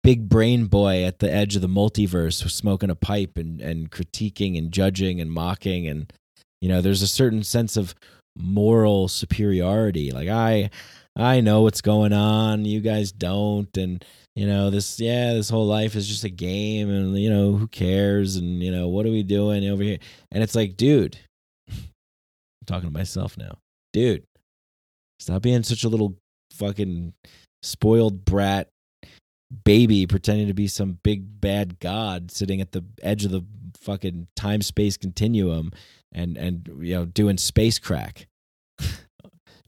[0.03, 4.57] big brain boy at the edge of the multiverse smoking a pipe and and critiquing
[4.57, 6.11] and judging and mocking and
[6.61, 7.95] you know there's a certain sense of
[8.35, 10.11] moral superiority.
[10.11, 10.69] Like i
[11.15, 13.75] i know what's going on you guys don't.
[13.77, 14.03] And
[14.35, 17.67] you know this yeah this whole life is just a game and you know who
[17.67, 18.35] cares?
[18.35, 19.99] And you know what are we doing over here?
[20.31, 21.17] And it's like dude
[21.69, 21.77] i'm
[22.65, 23.57] talking to myself now.
[23.93, 24.23] Dude
[25.23, 26.15] stop being such a little
[26.51, 27.13] fucking
[27.61, 28.69] spoiled brat
[29.63, 33.43] baby pretending to be some big bad god sitting at the edge of the
[33.79, 35.71] fucking time space continuum
[36.11, 38.27] and and you know doing space crack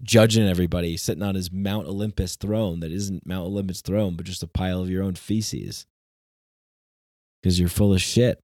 [0.04, 4.44] judging everybody, sitting on his Mount Olympus throne that isn't Mount Olympus throne, but just
[4.44, 5.86] a pile of your own feces.
[7.42, 8.40] Because you're full of shit.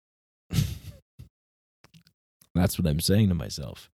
[2.53, 3.90] That's what I'm saying to myself.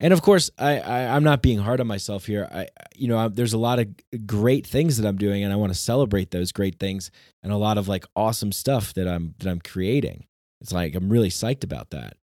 [0.00, 2.48] And of course, I, I am not being hard on myself here.
[2.52, 3.88] I you know I, there's a lot of
[4.26, 7.10] great things that I'm doing, and I want to celebrate those great things,
[7.42, 10.26] and a lot of like awesome stuff that I'm that I'm creating.
[10.60, 12.16] It's like I'm really psyched about that.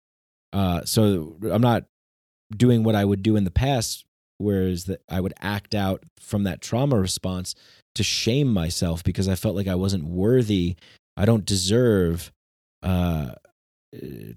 [0.52, 1.84] Uh, so I'm not
[2.56, 4.04] doing what I would do in the past,
[4.38, 7.54] whereas that I would act out from that trauma response
[7.96, 10.76] to shame myself because I felt like I wasn't worthy.
[11.16, 12.32] I don't deserve
[12.82, 13.32] uh,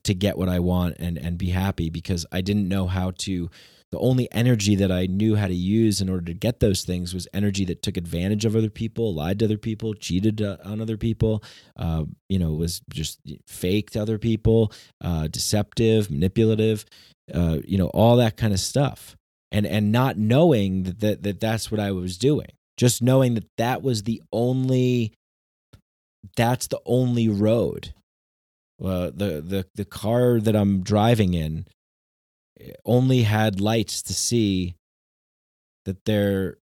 [0.03, 3.49] to get what I want and and be happy because I didn't know how to.
[3.89, 7.13] The only energy that I knew how to use in order to get those things
[7.13, 10.81] was energy that took advantage of other people, lied to other people, cheated uh, on
[10.81, 11.41] other people,
[11.77, 16.83] uh, you know, was just faked other people, uh, deceptive, manipulative,
[17.33, 19.15] uh, you know, all that kind of stuff,
[19.53, 23.47] and and not knowing that, that that that's what I was doing, just knowing that
[23.57, 25.13] that was the only,
[26.35, 27.93] that's the only road.
[28.83, 31.65] Uh, the the the car that I'm driving in
[32.59, 34.75] eh, only had lights to see
[35.85, 36.57] that there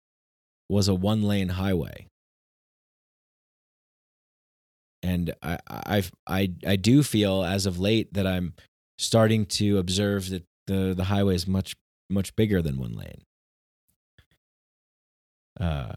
[0.68, 2.06] was a one lane highway
[5.02, 8.54] and I, I i i do feel as of late that i'm
[8.98, 11.76] starting to observe that the the highway is much
[12.10, 13.22] much bigger than one lane.
[15.58, 15.94] Uh,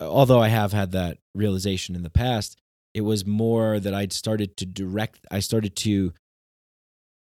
[0.00, 2.56] although I have had that realization in the past,
[2.98, 5.24] it was more that I'd started to direct.
[5.30, 6.12] I started to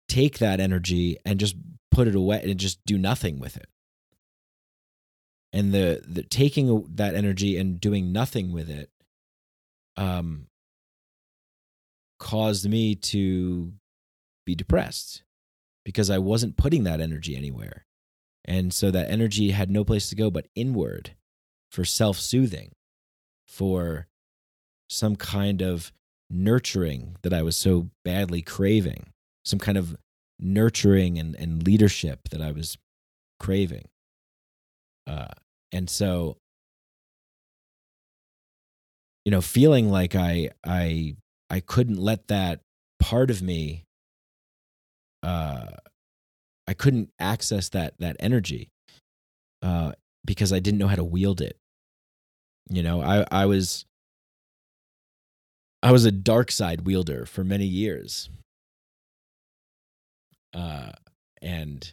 [0.09, 1.55] take that energy and just
[1.91, 3.69] put it away and just do nothing with it.
[5.53, 8.89] And the the taking that energy and doing nothing with it,
[9.99, 10.47] um,
[12.19, 13.75] caused me to
[14.47, 15.25] be depressed
[15.85, 17.85] because I wasn't putting that energy anywhere.
[18.47, 21.17] And so that energy had no place to go but inward
[21.71, 22.73] for self soothing,
[23.47, 24.07] for
[24.91, 25.93] some kind of
[26.29, 29.07] nurturing that I was so badly craving,
[29.45, 29.97] some kind of
[30.39, 32.77] nurturing and, and leadership that I was
[33.39, 33.89] craving.
[35.07, 35.29] Uh,
[35.73, 36.37] and so,
[39.25, 41.17] you know, feeling like I, I,
[41.49, 42.61] I couldn't let that
[43.01, 43.85] part of me
[45.23, 45.67] uh,
[46.67, 48.71] I couldn't access that that energy
[49.63, 49.93] uh,
[50.25, 51.57] because I didn't know how to wield it.
[52.69, 53.85] You know, I I was
[55.83, 58.29] I was a dark side wielder for many years.
[60.53, 60.93] Uh,
[61.41, 61.93] and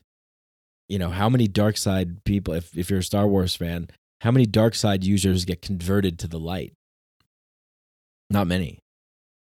[0.90, 3.90] you know, how many dark side people if if you're a Star Wars fan,
[4.22, 6.74] how many dark side users get converted to the light?
[8.30, 8.80] Not many.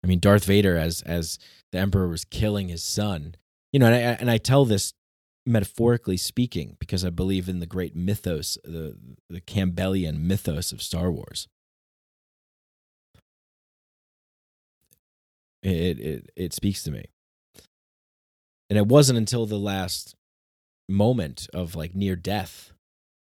[0.02, 1.38] I mean, Darth Vader, as as
[1.72, 3.34] the Emperor was killing his son,
[3.72, 4.92] you know, and I, and I tell this
[5.46, 8.96] metaphorically speaking because I believe in the great mythos, the
[9.28, 11.48] the Campbellian mythos of Star Wars.
[15.62, 17.04] It it it speaks to me,
[18.68, 20.14] and it wasn't until the last
[20.88, 22.72] moment of like near death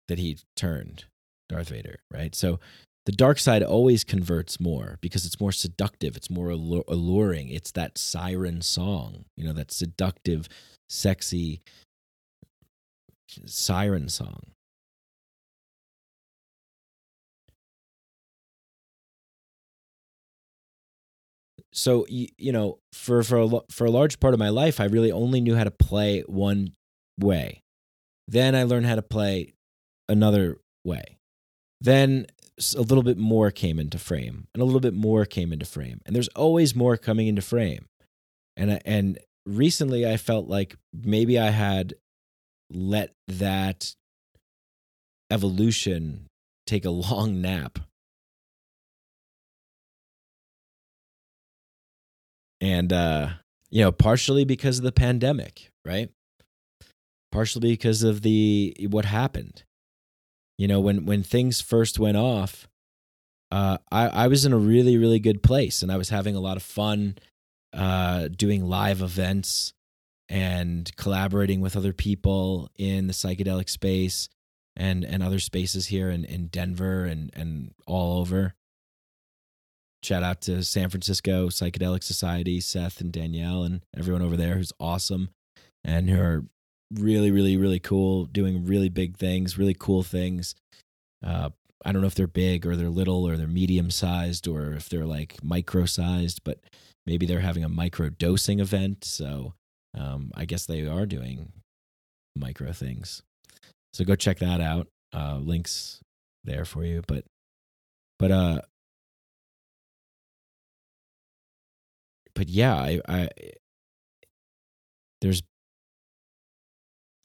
[0.08, 1.04] that he turned
[1.48, 2.34] Darth Vader, right?
[2.34, 2.60] So
[3.06, 7.48] the dark side always converts more because it's more seductive, it's more alluring.
[7.50, 10.48] It's that siren song, you know, that seductive,
[10.90, 11.62] sexy
[13.44, 14.42] siren song.
[21.76, 24.86] So you, you know, for for a, for a large part of my life, I
[24.86, 26.72] really only knew how to play one
[27.20, 27.60] way.
[28.26, 29.52] Then I learned how to play
[30.08, 31.18] another way.
[31.80, 32.26] Then
[32.74, 36.00] a little bit more came into frame, and a little bit more came into frame,
[36.06, 37.86] and there's always more coming into frame.
[38.56, 41.94] And and recently, I felt like maybe I had
[42.72, 43.94] let that
[45.30, 46.26] evolution
[46.66, 47.78] take a long nap.
[52.60, 53.30] And uh
[53.70, 56.10] you know, partially because of the pandemic, right?
[57.32, 59.64] Partially because of the what happened.
[60.58, 62.68] You know, when when things first went off,
[63.50, 66.40] uh I I was in a really really good place and I was having a
[66.40, 67.16] lot of fun
[67.72, 69.72] uh doing live events
[70.28, 74.28] and collaborating with other people in the psychedelic space
[74.76, 78.54] and and other spaces here in, in Denver and and all over.
[80.02, 84.72] Shout out to San Francisco Psychedelic Society, Seth and Danielle and everyone over there who's
[84.78, 85.30] awesome
[85.84, 86.44] and who are
[86.94, 90.54] really, really, really cool, doing really big things, really cool things.
[91.24, 91.50] Uh,
[91.84, 94.88] I don't know if they're big or they're little or they're medium sized or if
[94.88, 96.60] they're like micro sized, but
[97.06, 99.04] maybe they're having a micro dosing event.
[99.04, 99.54] So
[99.96, 101.52] um, I guess they are doing
[102.36, 103.22] micro things.
[103.94, 104.88] So go check that out.
[105.14, 106.00] Uh, links
[106.44, 107.02] there for you.
[107.06, 107.24] But
[108.18, 108.60] but uh
[112.36, 113.28] but yeah, I, I
[115.20, 115.42] there's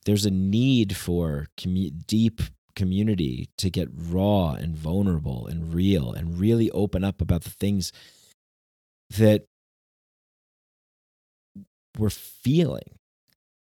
[0.06, 2.42] there's a need for commu- deep
[2.76, 7.92] community to get raw and vulnerable and real and really open up about the things
[9.12, 9.44] that
[12.00, 12.98] we're feeling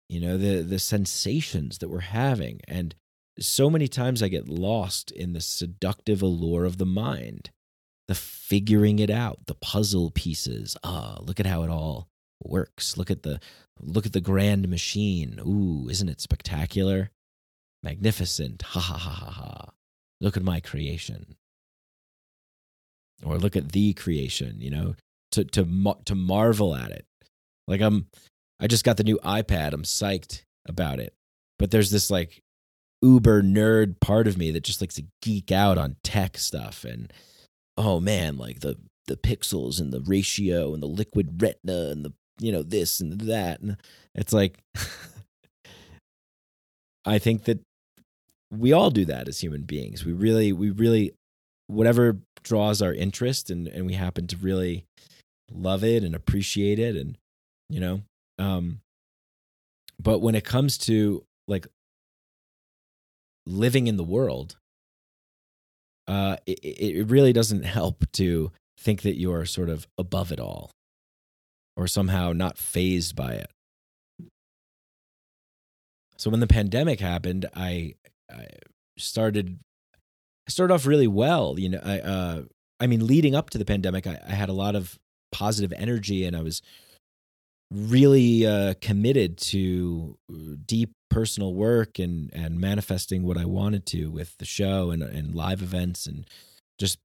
[0.07, 2.61] you know the the sensations that we're having.
[2.67, 2.95] And
[3.39, 7.49] so many times i get lost in the seductive allure of the mind
[8.11, 10.75] the figuring it out the puzzle pieces.
[10.83, 12.09] Ah look at how it all
[12.43, 12.97] works.
[12.97, 13.39] Look at the
[13.79, 15.39] look at the grand machine.
[15.39, 17.09] Ooh isn't it spectacular?
[17.83, 18.63] Magnificent.
[18.63, 19.69] Ha ha ha ha ha.
[20.19, 21.37] Look at my creation.
[23.23, 24.95] Or look at the creation you know
[25.31, 27.05] to to to marvel at it.
[27.69, 28.07] Like I'm
[28.59, 29.71] I just got the new iPad.
[29.71, 31.13] I'm psyched about it.
[31.57, 32.41] But there's this like
[33.01, 37.13] uber nerd part of me that just likes to geek out on tech stuff and
[37.81, 38.77] oh man, like the
[39.07, 43.21] the pixels and the ratio and the liquid retina and the you know this and
[43.21, 43.77] that and
[44.15, 44.59] it's like
[47.05, 47.59] I think that
[48.51, 50.05] we all do that as human beings.
[50.05, 51.13] We really we really
[51.67, 54.85] whatever draws our interest and and we happen to really
[55.51, 57.17] love it and appreciate it and
[57.69, 58.01] you know
[58.39, 58.79] um
[59.99, 61.67] but when it comes to like
[63.45, 64.55] living in the world
[66.07, 70.71] uh it, it really doesn't help to think that you're sort of above it all
[71.77, 73.49] or somehow not phased by it.
[76.17, 77.95] So when the pandemic happened i
[78.31, 78.47] i
[78.97, 79.59] started
[80.47, 82.41] I started off really well you know i uh
[82.79, 84.99] i mean leading up to the pandemic i, I had a lot of
[85.31, 86.61] positive energy and i was
[87.71, 94.07] really uh, committed to uh, deep personal work and and manifesting what I wanted to
[94.11, 96.25] with the show and and live events and
[96.77, 96.99] just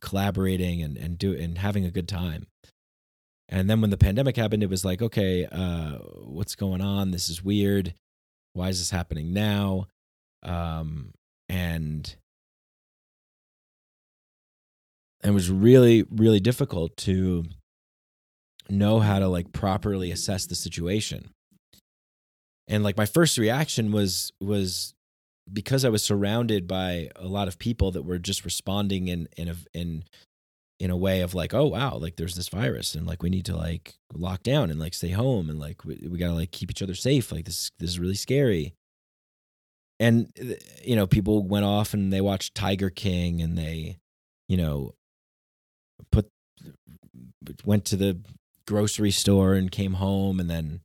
[0.00, 2.46] collaborating and and do and having a good time.
[3.48, 7.12] And then when the pandemic happened, it was like, okay, uh, what's going on?
[7.12, 7.94] This is weird.
[8.54, 9.86] Why is this happening now?
[10.42, 11.12] Um,
[11.48, 12.16] and
[15.22, 17.44] it was really really difficult to
[18.68, 21.30] know how to like properly assess the situation.
[22.68, 24.94] And like my first reaction was was
[25.52, 29.48] because I was surrounded by a lot of people that were just responding in in
[29.48, 30.04] a in
[30.78, 33.46] in a way of like, oh wow, like there's this virus and like we need
[33.46, 36.70] to like lock down and like stay home and like we, we gotta like keep
[36.70, 37.32] each other safe.
[37.32, 38.74] Like this this is really scary.
[39.98, 40.54] And uh,
[40.84, 43.96] you know, people went off and they watched Tiger King and they,
[44.48, 44.94] you know,
[46.10, 46.28] put
[47.64, 48.18] went to the
[48.66, 50.80] grocery store and came home and then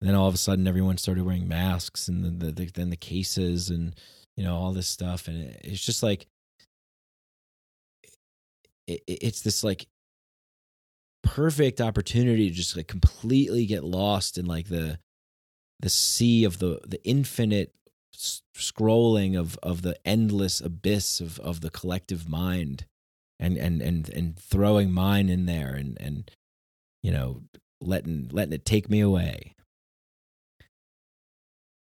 [0.00, 2.96] then all of a sudden everyone started wearing masks and then the, the, then the
[2.96, 3.94] cases and
[4.36, 5.28] you know all this stuff.
[5.28, 6.26] And it, it's just like
[8.86, 9.86] it, it's this like
[11.22, 14.98] perfect opportunity to just like completely get lost in like the
[15.80, 17.72] the sea of the the infinite
[18.56, 22.84] scrolling of of the endless abyss of of the collective mind
[23.40, 26.30] and and and and throwing mine in there and and
[27.04, 27.42] you know
[27.80, 29.54] letting letting it take me away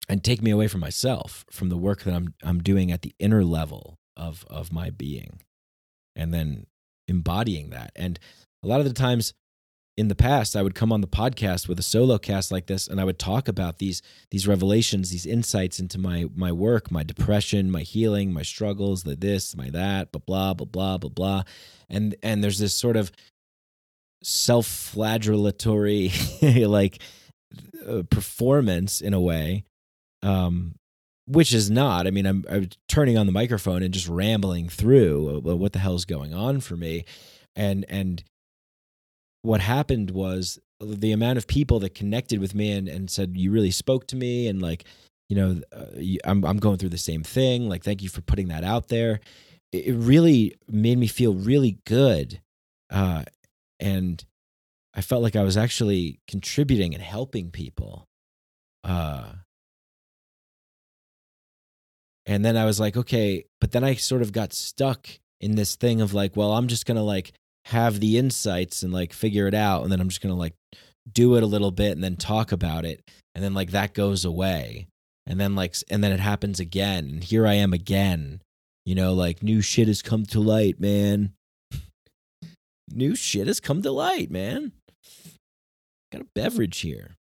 [0.08, 3.12] and take me away from myself from the work that I'm I'm doing at the
[3.18, 5.42] inner level of of my being
[6.16, 6.66] and then
[7.08, 8.18] embodying that and
[8.62, 9.34] a lot of the times
[9.96, 12.86] in the past I would come on the podcast with a solo cast like this
[12.86, 14.00] and I would talk about these
[14.30, 19.16] these revelations, these insights into my my work, my depression, my healing, my struggles, the
[19.16, 21.42] this, my that, blah blah blah blah blah blah.
[21.90, 23.10] And and there's this sort of
[24.22, 27.00] self-flagellatory like
[27.86, 29.64] uh, performance in a way
[30.22, 30.74] um
[31.28, 32.06] which is not.
[32.06, 35.78] I mean I'm, I'm turning on the microphone and just rambling through uh, what the
[35.78, 37.04] hell's going on for me?
[37.54, 38.24] And and
[39.42, 43.50] what happened was the amount of people that connected with me and, and said you
[43.50, 44.84] really spoke to me and like
[45.28, 45.86] you know uh,
[46.24, 49.20] I'm I'm going through the same thing like thank you for putting that out there.
[49.70, 52.40] It, really made me feel really good
[52.88, 53.24] uh,
[53.80, 54.24] and
[54.94, 58.06] I felt like I was actually contributing and helping people
[58.84, 59.32] uh,
[62.26, 65.08] and then I was like okay but then I sort of got stuck
[65.40, 67.32] in this thing of like well I'm just to like
[67.68, 70.54] have the insights and like figure it out and then i'm just gonna like
[71.10, 73.02] do it a little bit and then talk about it
[73.34, 74.86] and then like that goes away
[75.26, 78.40] and then like and then it happens again and here i am again
[78.86, 81.34] you know like new shit has come to light man
[82.92, 84.72] new shit has come to light man.
[86.12, 87.16] Got a beverage here.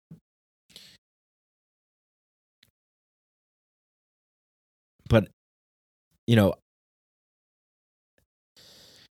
[5.09, 5.29] But
[6.25, 6.55] you know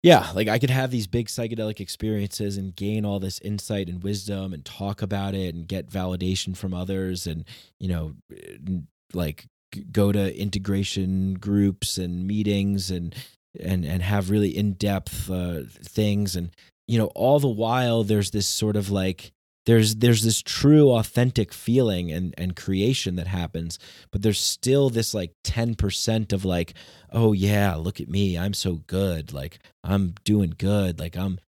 [0.01, 4.01] yeah, like I could have these big psychedelic experiences and gain all this insight and
[4.01, 7.43] wisdom and talk about it and get validation from others and,
[7.79, 8.77] you know, eh,
[9.13, 9.47] like
[9.91, 13.13] go to integration groups and meetings and
[13.59, 16.35] and and have really in-depth uh, things.
[16.35, 16.51] And
[16.87, 19.31] you know all the while there's this sort of like
[19.67, 23.77] there's there's this true authentic feeling and and creation that happens
[24.11, 26.73] but there's still this like 10% of like
[27.11, 31.39] oh yeah look at me i'm so good like i'm doing good like i'm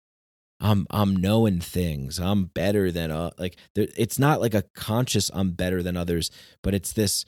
[0.60, 5.30] i'm i'm knowing things i'm better than uh like there, it's not like a conscious
[5.32, 6.30] i'm better than others
[6.62, 7.24] but it's this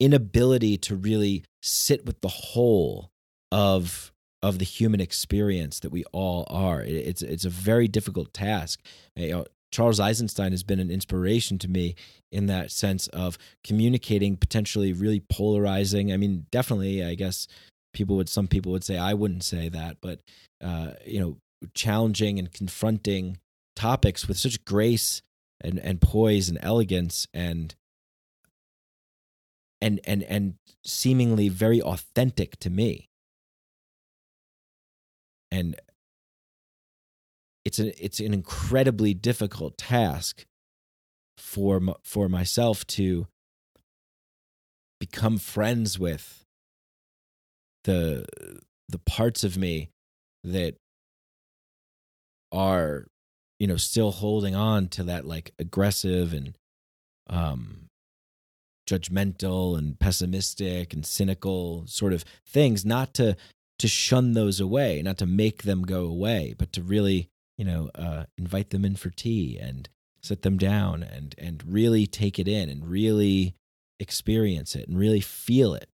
[0.00, 3.09] inability to really sit with the whole
[3.52, 6.82] of of the human experience that we all are.
[6.82, 8.80] It's it's a very difficult task.
[9.16, 11.94] You know, Charles Eisenstein has been an inspiration to me
[12.32, 16.12] in that sense of communicating potentially really polarizing.
[16.12, 17.46] I mean, definitely, I guess
[17.92, 20.20] people would, some people would say, I wouldn't say that, but,
[20.62, 21.36] uh, you know,
[21.74, 23.38] challenging and confronting
[23.76, 25.22] topics with such grace
[25.60, 27.74] and, and poise and elegance and,
[29.80, 33.08] and, and, and seemingly very authentic to me.
[35.50, 35.76] And
[37.64, 40.46] it's an it's an incredibly difficult task
[41.36, 43.26] for for myself to
[44.98, 46.44] become friends with
[47.84, 48.26] the
[48.88, 49.90] the parts of me
[50.44, 50.76] that
[52.52, 53.06] are
[53.58, 56.54] you know still holding on to that like aggressive and
[57.28, 57.86] um
[58.88, 63.36] judgmental and pessimistic and cynical sort of things not to
[63.80, 67.90] to shun those away not to make them go away but to really you know,
[67.94, 69.86] uh, invite them in for tea and
[70.22, 73.54] sit them down and and really take it in and really
[73.98, 75.90] experience it and really feel it.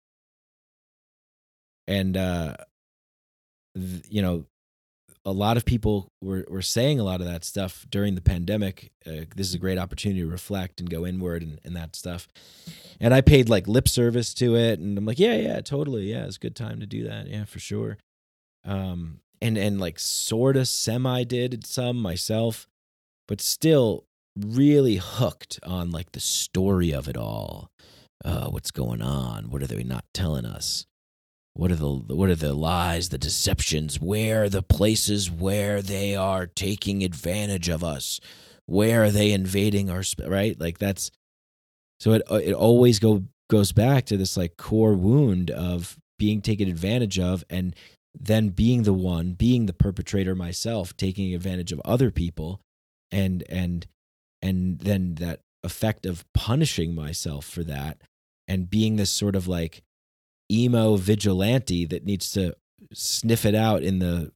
[1.88, 2.58] And uh,
[3.76, 4.46] th- you know,
[5.26, 8.92] a lot of people were were saying a lot of that stuff during the pandemic.
[9.06, 12.28] Uh, this is a great opportunity to reflect and go inward and, and that stuff.
[13.00, 16.26] And I paid like lip service to it, and I'm like, yeah, yeah, totally, yeah,
[16.26, 17.98] it's a good time to do that, yeah, for sure.
[18.64, 22.68] Um, and and like sort of semi did some myself,
[23.28, 24.06] but still
[24.36, 27.72] really hooked on like the story of it all.
[28.24, 29.50] Uh, what's going on?
[29.50, 30.86] What are they not telling us?
[31.56, 34.00] What are the what are the lies, the deceptions?
[34.00, 38.20] Where are the places where they are taking advantage of us?
[38.66, 40.60] Where are they invading our right?
[40.60, 41.12] Like that's
[42.00, 46.68] so it it always go goes back to this like core wound of being taken
[46.68, 47.74] advantage of and
[48.20, 52.60] then being the one, being the perpetrator myself, taking advantage of other people,
[53.12, 53.88] and and
[54.42, 58.02] and then that effect of punishing myself for that,
[58.46, 59.84] and being this sort of like
[60.52, 62.56] emo vigilante that needs to
[62.94, 64.32] sniff it out in the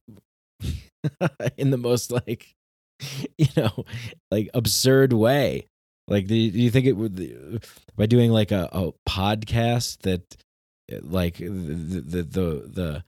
[1.56, 2.54] in the most like
[3.38, 3.84] you know
[4.30, 5.66] like absurd way.
[6.08, 7.64] Like do you, think it would
[7.96, 10.22] by doing like a, a podcast that
[11.02, 13.04] like the the the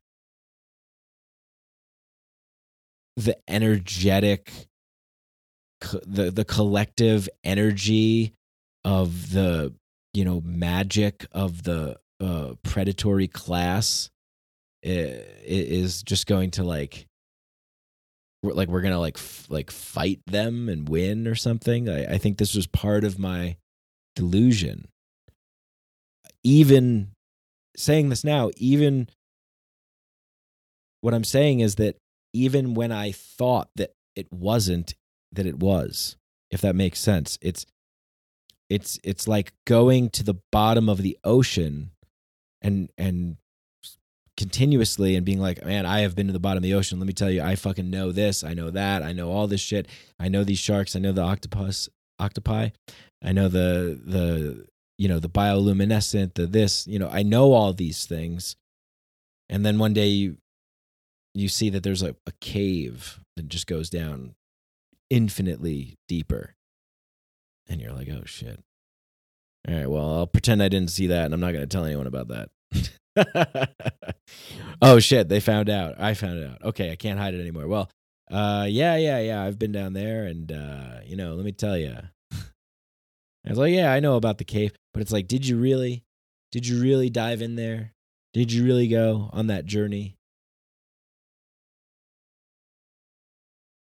[3.17, 4.53] the, energetic
[5.81, 8.35] the the collective energy
[8.85, 9.75] of the
[10.15, 14.11] you know magic of the uh, predatory class
[14.83, 17.07] is just going to like
[18.43, 21.89] like we're gonna like f- like fight them and win or something.
[21.89, 23.57] I, I think this was part of my
[24.17, 24.89] delusion.
[26.43, 27.13] Even
[27.77, 29.09] saying this now even
[31.01, 31.97] what i'm saying is that
[32.33, 34.95] even when i thought that it wasn't
[35.33, 36.17] that it was
[36.51, 37.67] if that makes sense it's
[38.69, 41.91] it's it's like going to the bottom of the ocean
[42.63, 43.37] and and
[44.37, 46.99] continuously and being like, man, I have been to the bottom of the ocean.
[46.99, 48.43] Let me tell you, I fucking know this.
[48.43, 49.03] I know that.
[49.03, 49.87] I know all this shit.
[50.19, 50.97] I know these sharks.
[50.97, 51.89] I know the octopus,
[52.19, 52.71] octopi.
[53.23, 54.67] I know the the
[54.99, 56.87] you know the bioluminescent, the this.
[56.87, 58.57] You know, I know all these things.
[59.49, 60.39] And then one day you
[61.35, 64.35] you see that there's a, a cave that just goes down
[65.11, 66.55] infinitely deeper,
[67.69, 68.61] and you're like, oh shit.
[69.69, 71.85] All right, well, I'll pretend I didn't see that, and I'm not going to tell
[71.85, 72.49] anyone about that.
[74.83, 76.01] oh shit, they found out.
[76.01, 76.63] I found it out.
[76.65, 77.69] Okay, I can't hide it anymore.
[77.69, 77.91] Well,
[78.31, 81.77] uh yeah, yeah, yeah, I've been down there and uh, you know, let me tell
[81.77, 81.95] you.
[83.45, 86.05] I was like, yeah, I know about the cave, but it's like, did you really?
[86.53, 87.93] Did you really dive in there?
[88.33, 90.17] Did you really go on that journey?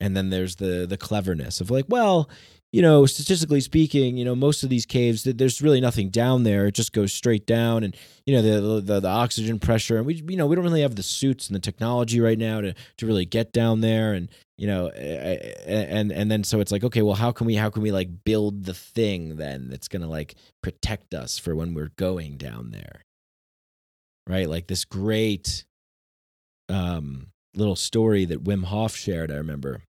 [0.01, 2.29] And then there's the the cleverness of like, well,
[2.75, 6.66] you know, statistically speaking, you know, most of these caves, there's really nothing down there.
[6.66, 7.97] It just goes straight down, and
[8.27, 10.97] you know, the the, the oxygen pressure, and we, you know, we don't really have
[10.97, 14.66] the suits and the technology right now to to really get down there, and you
[14.66, 17.93] know, and and then so it's like, okay, well, how can we how can we
[17.93, 22.72] like build the thing then that's gonna like protect us for when we're going down
[22.72, 23.05] there,
[24.27, 24.49] right?
[24.49, 25.64] Like this great
[26.68, 29.31] um little story that Wim Hof shared.
[29.31, 29.83] I remember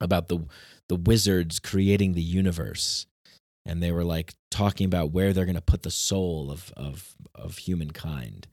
[0.00, 0.46] about the
[0.88, 3.06] the wizards creating the universe.
[3.66, 7.14] And they were like talking about where they're going to put the soul of of
[7.34, 8.48] of humankind.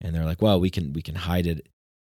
[0.00, 1.66] And they're like well we can we can hide it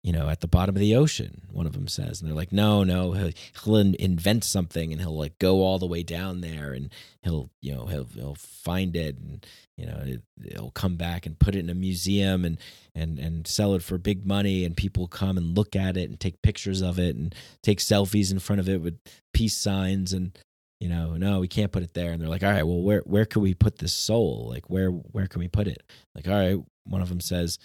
[0.06, 2.20] you know at the bottom of the ocean one of them says.
[2.20, 3.32] And they're like no no he'll,
[3.64, 6.92] he'll invent something and he'll like go all the way down there and
[7.22, 9.44] he'll you know he'll he'll find it and
[9.76, 12.58] you know it, will come back and put it in a museum and
[12.94, 16.20] and and sell it for big money and people come and look at it and
[16.20, 17.34] take pictures of it and
[17.64, 18.96] take selfies in front of it with
[19.34, 20.38] peace signs and
[20.78, 22.12] you know no we can't put it there.
[22.12, 24.46] And they're like all right well where where could we put this soul?
[24.48, 25.82] Like where where can we put it?
[26.14, 27.58] Like all right one of them says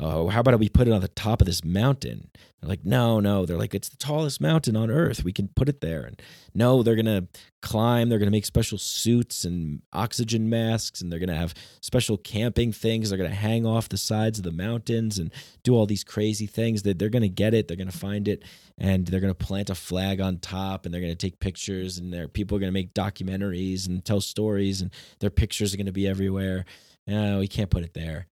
[0.00, 2.30] oh, how about we put it on the top of this mountain?
[2.60, 3.46] They're like, no, no.
[3.46, 5.22] They're like, it's the tallest mountain on earth.
[5.22, 6.02] We can put it there.
[6.02, 6.20] And
[6.54, 7.28] no, they're going to
[7.62, 8.08] climb.
[8.08, 11.00] They're going to make special suits and oxygen masks.
[11.00, 13.10] And they're going to have special camping things.
[13.10, 15.32] They're going to hang off the sides of the mountains and
[15.62, 16.82] do all these crazy things.
[16.82, 17.68] That they're going to get it.
[17.68, 18.42] They're going to find it.
[18.76, 20.84] And they're going to plant a flag on top.
[20.84, 21.98] And they're going to take pictures.
[21.98, 24.80] And their people are going to make documentaries and tell stories.
[24.80, 24.90] And
[25.20, 26.64] their pictures are going to be everywhere.
[27.06, 28.26] No, we can't put it there.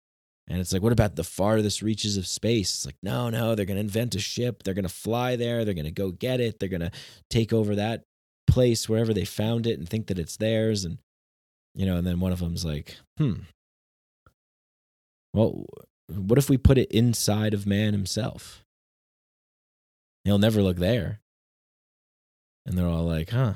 [0.47, 2.75] And it's like, what about the farthest reaches of space?
[2.75, 4.61] It's like, no, no, they're going to invent a ship.
[4.63, 5.65] They're going to fly there.
[5.65, 6.59] They're going to go get it.
[6.59, 6.91] They're going to
[7.29, 8.03] take over that
[8.47, 10.85] place wherever they found it and think that it's theirs.
[10.85, 10.99] And,
[11.73, 13.33] you know, and then one of them's like, hmm,
[15.33, 15.65] well,
[16.07, 18.63] what if we put it inside of man himself?
[20.23, 21.21] He'll never look there.
[22.67, 23.53] And they're all like, huh,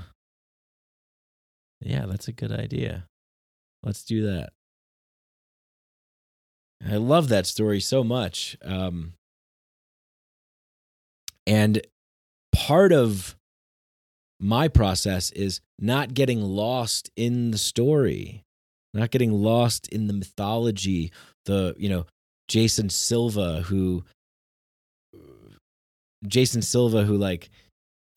[1.81, 3.05] yeah, that's a good idea.
[3.83, 4.53] Let's do that.
[6.87, 8.57] I love that story so much.
[8.63, 9.13] Um,
[11.45, 11.81] and
[12.53, 13.35] part of
[14.39, 18.43] my process is not getting lost in the story,
[18.93, 21.11] not getting lost in the mythology,
[21.45, 22.05] the, you know,
[22.49, 24.03] Jason Silva who
[26.27, 27.49] Jason Silva who like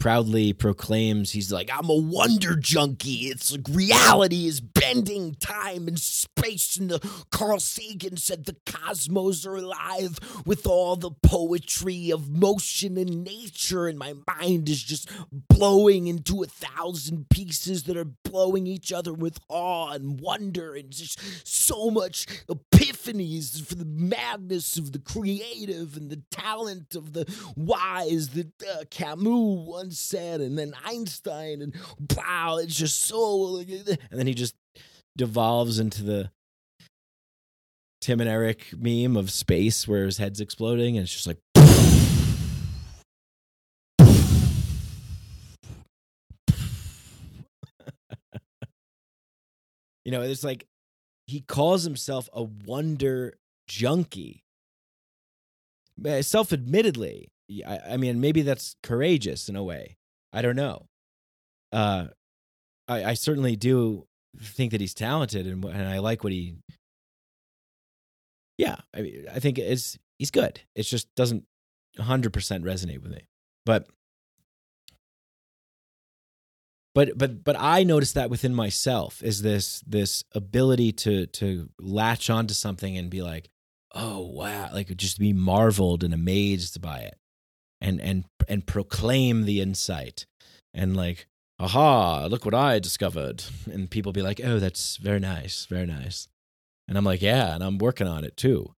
[0.02, 3.28] proudly proclaims he's like i'm a wonder junkie.
[3.28, 9.46] It's like reality is bending time and space and the carl sagan said the cosmos
[9.46, 15.08] are alive with all the poetry of motion and nature and my mind is just
[15.30, 20.90] blowing into a thousand pieces that are blowing each other with awe and wonder and
[20.90, 27.24] just so much epiphanies for the madness of the creative and the talent of the
[27.56, 29.22] wise that uh, camus
[29.68, 31.74] once said, and then Einstein, and
[32.16, 33.58] wow, it's just so.
[33.58, 34.54] And then he just
[35.16, 36.30] devolves into the
[38.00, 41.38] Tim and Eric meme of space where his head's exploding, and it's just like.
[50.04, 50.66] you know, it's like
[51.26, 53.34] he calls himself a wonder
[53.68, 54.42] junkie.
[56.04, 57.28] Eh, Self admittedly,
[57.66, 59.96] I, I mean, maybe that's courageous in a way.
[60.32, 60.86] I don't know.
[61.72, 62.06] Uh,
[62.88, 64.06] I, I certainly do
[64.40, 66.56] think that he's talented, and and I like what he.
[68.58, 70.60] Yeah, I mean, I think it's he's good.
[70.74, 71.44] It just doesn't
[71.98, 73.26] hundred percent resonate with me,
[73.64, 73.86] but.
[76.94, 82.28] But but but I noticed that within myself is this this ability to to latch
[82.28, 83.48] onto something and be like,
[83.94, 87.16] oh wow, like just be marveled and amazed by it
[87.82, 90.26] and and and proclaim the insight.
[90.72, 91.26] And like
[91.58, 93.44] aha look what i discovered.
[93.70, 96.28] And people be like oh that's very nice very nice.
[96.88, 98.74] And i'm like yeah and i'm working on it too.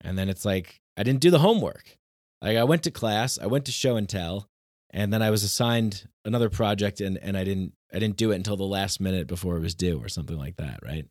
[0.00, 1.96] And then it's like i didn't do the homework.
[2.42, 4.48] Like i went to class i went to show and tell
[4.90, 8.36] and then i was assigned another project and and i didn't i didn't do it
[8.36, 11.06] until the last minute before it was due or something like that right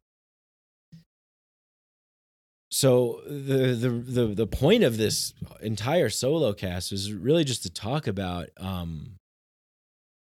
[2.73, 7.69] so the, the the the point of this entire solo cast is really just to
[7.69, 9.17] talk about um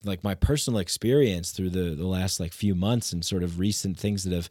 [0.05, 3.97] like my personal experience through the the last like few months and sort of recent
[3.97, 4.51] things that have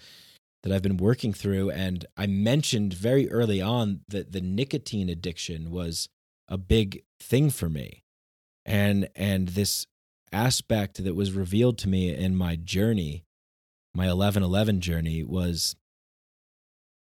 [0.64, 1.72] that I've been working through.
[1.72, 6.08] And I mentioned very early on that the nicotine addiction was
[6.48, 8.04] a big thing for me.
[8.66, 9.86] And and this
[10.32, 13.26] aspect that was revealed to me in my journey
[13.94, 15.76] my 1111 journey was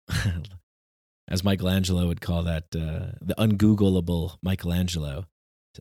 [1.28, 5.26] as Michelangelo would call that, uh, the ungoogleable Michelangelo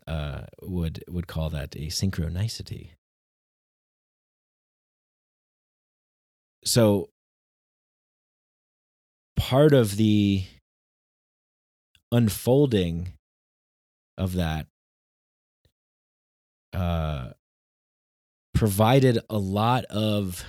[0.08, 2.92] uh, would would call that a synchronicity.
[6.64, 7.10] So
[9.36, 10.46] part of the
[12.12, 13.14] unfolding
[14.18, 14.68] of that
[16.74, 17.32] uh,
[18.54, 20.46] provided a lot of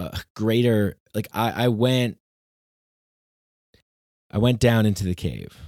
[0.00, 2.18] a greater like I, I went
[4.30, 5.58] I went down into the cave.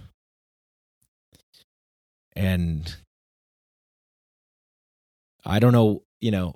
[2.34, 2.94] And
[5.44, 6.54] I don't know, you know,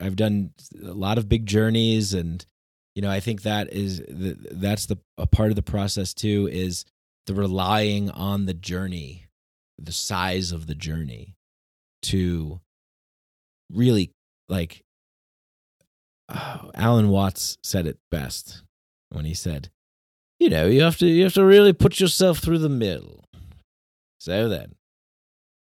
[0.00, 0.50] I've done
[0.82, 2.44] a lot of big journeys and
[2.94, 6.48] you know, I think that is the, that's the a part of the process too
[6.50, 6.84] is
[7.26, 9.28] the relying on the journey,
[9.78, 11.36] the size of the journey
[12.02, 12.60] to
[13.70, 14.12] really
[14.48, 14.84] like
[16.32, 18.62] oh, Alan Watts said it best
[19.10, 19.70] when he said,
[20.38, 23.24] "You know, you have to you have to really put yourself through the mill."
[24.18, 24.76] So then,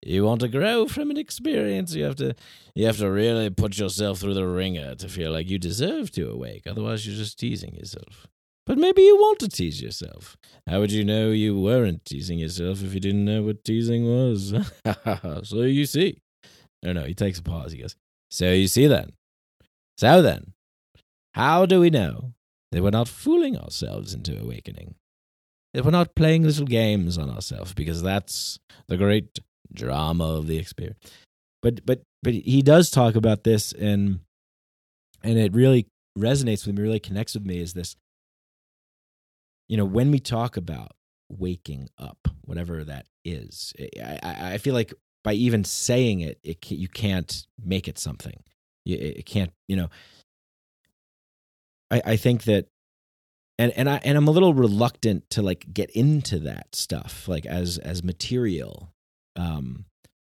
[0.06, 2.36] you want to grow from an experience, you have to
[2.76, 6.30] you have to really put yourself through the ringer to feel like you deserve to
[6.30, 6.64] awake.
[6.68, 8.28] Otherwise, you're just teasing yourself.
[8.66, 10.38] But maybe you want to tease yourself.
[10.68, 14.54] How would you know you weren't teasing yourself if you didn't know what teasing was?
[15.44, 16.20] so you see.
[16.82, 17.72] No, no, he takes a pause.
[17.72, 17.96] He goes,
[18.30, 19.12] So you see then,
[19.98, 20.54] so then,
[21.34, 22.34] how do we know
[22.72, 24.96] that we're not fooling ourselves into awakening?
[25.74, 29.40] That we're not playing little games on ourselves, because that's the great
[29.74, 31.00] drama of the experience.
[31.62, 34.20] But but but he does talk about this and
[35.24, 35.88] and it really
[36.18, 37.96] resonates with me, really connects with me is this
[39.68, 40.92] you know, when we talk about
[41.30, 44.20] waking up, whatever that is, I,
[44.54, 44.94] I, feel like
[45.24, 48.44] by even saying it, it you can't make it something.
[48.86, 49.90] It can't, you know.
[51.92, 52.68] I, I think that,
[53.58, 57.46] and and I and I'm a little reluctant to like get into that stuff like
[57.46, 58.92] as as material,
[59.36, 59.86] um,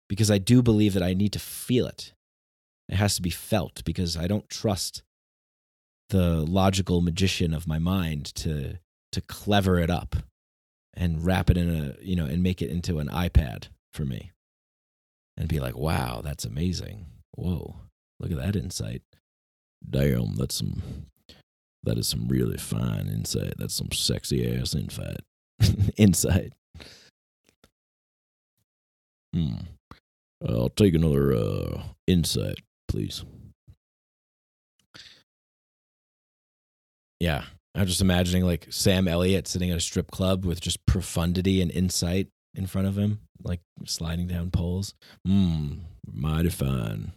[0.08, 2.14] because I do believe that I need to feel it.
[2.88, 5.04] It has to be felt because I don't trust
[6.10, 8.80] the logical magician of my mind to
[9.12, 10.16] to clever it up
[10.96, 14.32] and wrap it in a you know and make it into an iPad for me
[15.38, 17.06] and be like, wow, that's amazing.
[17.36, 17.76] Whoa.
[18.20, 19.02] Look at that insight.
[19.88, 20.82] Damn, that's some
[21.84, 23.54] that is some really fine insight.
[23.58, 25.22] That's some sexy ass insight.
[25.98, 26.54] insight.
[29.34, 29.54] Hmm.
[30.48, 33.24] I'll take another uh, insight, please.
[37.20, 37.44] Yeah.
[37.76, 41.72] I'm just imagining like Sam Elliott sitting at a strip club with just profundity and
[41.72, 44.96] insight in front of him, like sliding down poles.
[45.28, 45.80] Mmm,
[46.12, 47.14] mighty fine.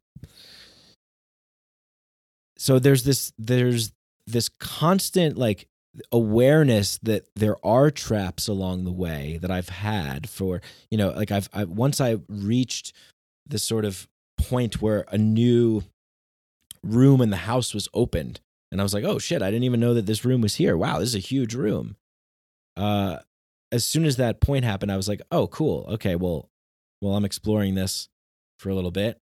[2.62, 3.90] So there's this there's
[4.28, 5.66] this constant like
[6.12, 11.32] awareness that there are traps along the way that I've had for you know like
[11.32, 12.92] I've I, once I reached
[13.44, 14.06] this sort of
[14.38, 15.82] point where a new
[16.84, 18.38] room in the house was opened
[18.70, 20.76] and I was like oh shit I didn't even know that this room was here.
[20.76, 21.96] Wow this is a huge room.
[22.76, 23.18] Uh
[23.72, 25.84] as soon as that point happened I was like oh cool.
[25.94, 26.48] Okay well
[27.00, 28.08] well I'm exploring this
[28.60, 29.18] for a little bit.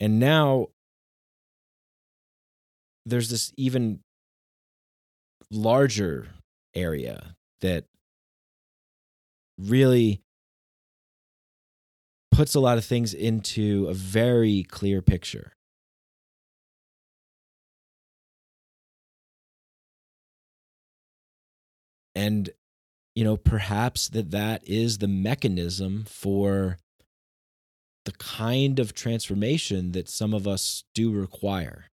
[0.00, 0.68] And now
[3.06, 4.00] there's this even
[5.50, 6.28] larger
[6.74, 7.84] area that
[9.58, 10.22] really
[12.30, 15.52] puts a lot of things into a very clear picture.
[22.14, 22.50] And,
[23.14, 26.78] you know, perhaps that that is the mechanism for
[28.04, 31.89] the kind of transformation that some of us do require.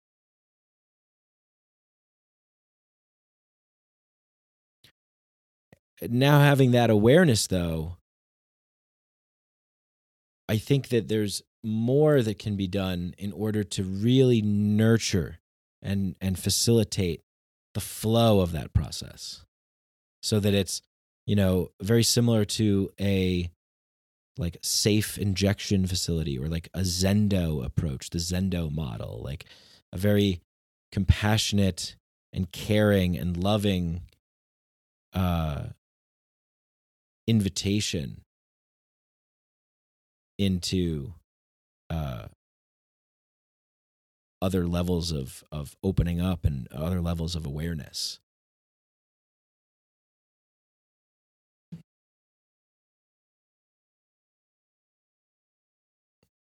[6.09, 7.97] Now having that awareness though
[10.49, 15.39] i think that there's more that can be done in order to really nurture
[15.81, 17.21] and and facilitate
[17.73, 19.43] the flow of that process.
[20.23, 20.81] So that it's
[21.25, 23.49] you know very similar to a
[24.37, 29.45] like safe injection facility or like a zendo approach the zendo model like
[29.93, 30.41] a very
[30.91, 31.95] compassionate
[32.33, 34.01] and caring and loving
[35.13, 35.67] uh
[37.27, 38.21] invitation
[40.37, 41.13] into
[41.89, 42.27] uh,
[44.41, 48.19] other levels of of opening up and other levels of awareness.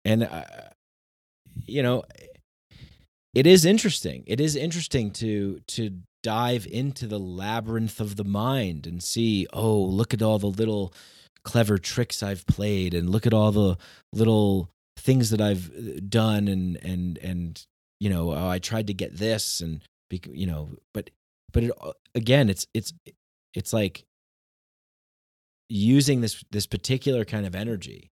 [0.04, 0.44] And uh,
[1.66, 2.04] you know,
[3.34, 4.24] it is interesting.
[4.26, 5.90] It is interesting to to
[6.22, 10.94] dive into the labyrinth of the mind and see, oh, look at all the little
[11.44, 13.76] clever tricks I've played and look at all the
[14.12, 17.64] little things that I've uh, done and and and
[17.98, 21.10] you know, oh, I tried to get this and you know, but
[21.52, 22.92] but it, uh, again, it's it's
[23.54, 24.04] it's like
[25.68, 28.10] using this this particular kind of energy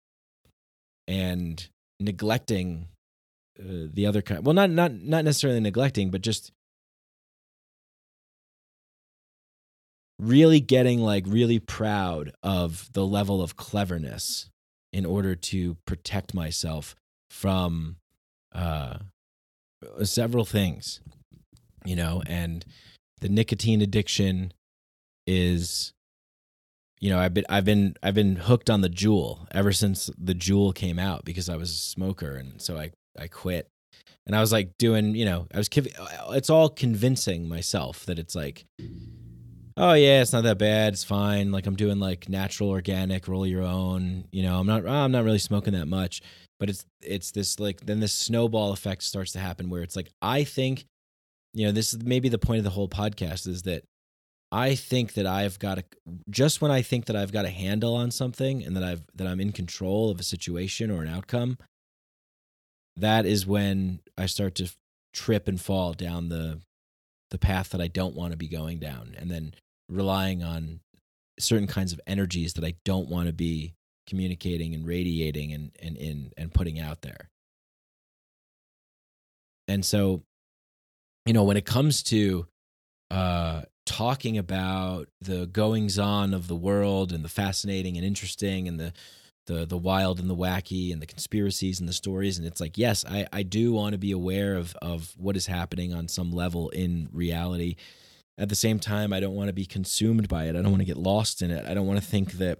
[1.07, 2.87] and neglecting
[3.59, 6.51] uh, the other kind well not not not necessarily neglecting but just
[10.19, 14.49] really getting like really proud of the level of cleverness
[14.93, 16.95] in order to protect myself
[17.29, 17.97] from
[18.53, 18.97] uh,
[20.03, 21.01] several things,
[21.83, 22.65] you know, and
[23.19, 24.53] the nicotine addiction
[25.27, 25.91] is
[27.01, 30.33] you know, I've been I've been I've been hooked on the Juul ever since the
[30.33, 33.67] Juul came out because I was a smoker and so I I quit.
[34.25, 38.33] And I was like doing, you know, I was it's all convincing myself that it's
[38.33, 38.65] like
[39.77, 40.93] oh yeah, it's not that bad.
[40.93, 41.51] It's fine.
[41.51, 44.25] Like I'm doing like natural, organic, roll your own.
[44.31, 44.87] You know, I'm not.
[44.87, 46.21] I'm not really smoking that much.
[46.59, 50.09] But it's it's this like then this snowball effect starts to happen where it's like
[50.21, 50.85] I think,
[51.53, 53.83] you know, this is maybe the point of the whole podcast is that
[54.51, 55.83] I think that I've got a
[56.29, 59.27] just when I think that I've got a handle on something and that I've that
[59.27, 61.57] I'm in control of a situation or an outcome,
[62.95, 64.71] that is when I start to
[65.13, 66.61] trip and fall down the
[67.31, 69.13] the path that I don't want to be going down.
[69.17, 69.55] And then
[69.89, 70.79] relying on
[71.39, 73.73] certain kinds of energies that I don't want to be
[74.07, 77.29] communicating and radiating and and in and putting out there.
[79.67, 80.21] And so,
[81.25, 82.47] you know, when it comes to
[83.09, 88.79] uh, talking about the goings on of the world and the fascinating and interesting and
[88.79, 88.93] the
[89.47, 92.79] the the wild and the wacky and the conspiracies and the stories and it's like
[92.79, 96.31] yes i i do want to be aware of of what is happening on some
[96.31, 97.75] level in reality
[98.37, 100.81] at the same time i don't want to be consumed by it i don't want
[100.81, 102.59] to get lost in it i don't want to think that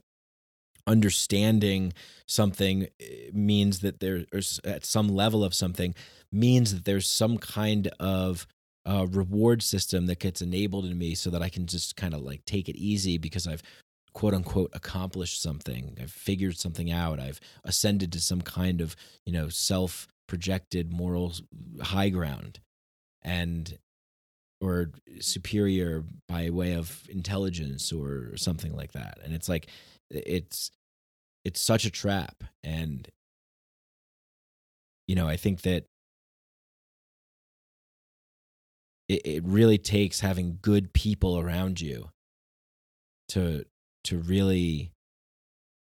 [0.87, 1.93] understanding
[2.27, 5.95] something eh, means that there's at some level of something
[6.31, 8.47] means that there's some kind of
[8.85, 12.21] uh, reward system that gets enabled in me so that I can just kind of
[12.21, 13.63] like take it easy because I've
[14.13, 15.97] quote unquote accomplished something.
[16.01, 17.19] I've figured something out.
[17.19, 18.95] I've ascended to some kind of,
[19.25, 21.33] you know, self projected moral
[21.81, 22.59] high ground.
[23.23, 23.77] And
[24.61, 29.19] or superior by way of intelligence or something like that.
[29.23, 29.67] And it's like
[30.09, 30.71] it's
[31.43, 33.07] it's such a trap and
[35.07, 35.85] you know i think that
[39.07, 42.09] it, it really takes having good people around you
[43.29, 43.65] to
[44.03, 44.91] to really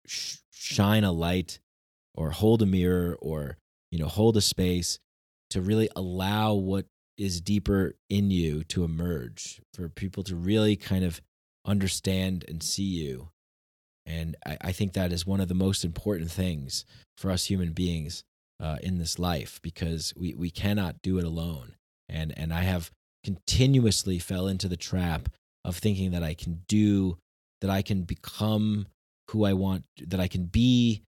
[0.06, 1.60] sh- shine a light
[2.14, 3.56] or hold a mirror or
[3.90, 4.98] you know hold a space
[5.50, 6.86] to really allow what
[7.18, 11.20] is deeper in you to emerge for people to really kind of
[11.64, 13.30] understand and see you.
[14.04, 16.84] And I, I think that is one of the most important things
[17.16, 18.22] for us human beings
[18.60, 21.74] uh, in this life because we, we cannot do it alone.
[22.08, 22.92] And and i have
[23.24, 25.28] continuously fell into the trap
[25.64, 27.18] of thinking that i can do
[27.60, 28.86] that i can become
[29.32, 31.02] who i want that i can be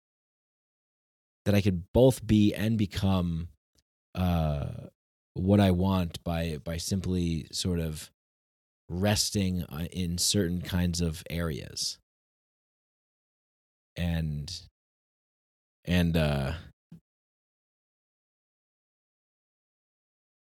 [1.45, 3.49] that I could both be and become
[4.13, 4.67] uh,
[5.35, 8.09] what I want by by simply sort of
[8.89, 11.97] resting uh, in certain kinds of areas.
[13.97, 14.51] And
[15.85, 16.53] and uh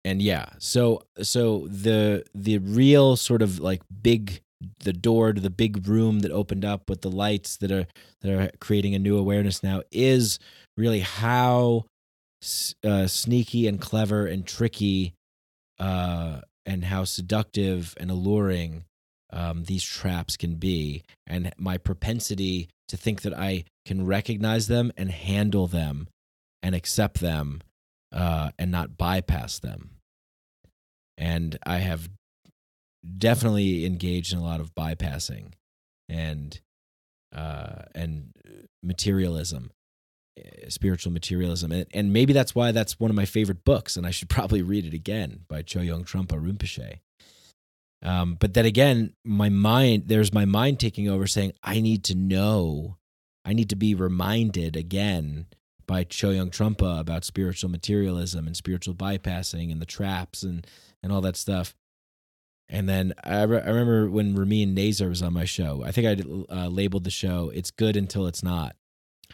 [0.05, 4.41] and yeah so so the the real sort of like big
[4.81, 7.87] the door to the big room that opened up with the lights that are
[8.23, 10.39] that are creating a new awareness now is
[10.77, 11.85] really how
[12.85, 15.15] uh, sneaky and clever and tricky
[15.79, 18.85] uh, and how seductive and alluring
[19.33, 21.03] um, these traps can be.
[21.27, 26.09] And my propensity to think that i can recognize them and handle them
[26.63, 27.63] and accept them
[28.13, 29.91] uh, and not bypass them.
[31.17, 32.09] And i have
[33.17, 35.53] definitely engaged in a lot of bypassing
[36.09, 36.61] and
[37.35, 38.33] uh, and
[38.83, 39.80] materialism, eh,
[40.69, 44.11] spiritual materialism, and, and maybe that's why that's one of my favorite books, and I
[44.11, 47.01] should probably read it again by Chogyam Trungpa Rinpoche.
[48.03, 52.15] Um, but then again, my mind there's my mind taking over, saying I need to
[52.15, 52.97] know,
[53.45, 55.47] I need to be reminded again
[55.87, 60.67] by Chogyam Trungpa about spiritual materialism and spiritual bypassing and the traps and
[61.03, 61.75] and all that stuff.
[62.69, 65.83] And then I, re- I remember when Ramin Nazer was on my show.
[65.85, 68.77] I think I uh, labeled the show "It's Good Until It's Not."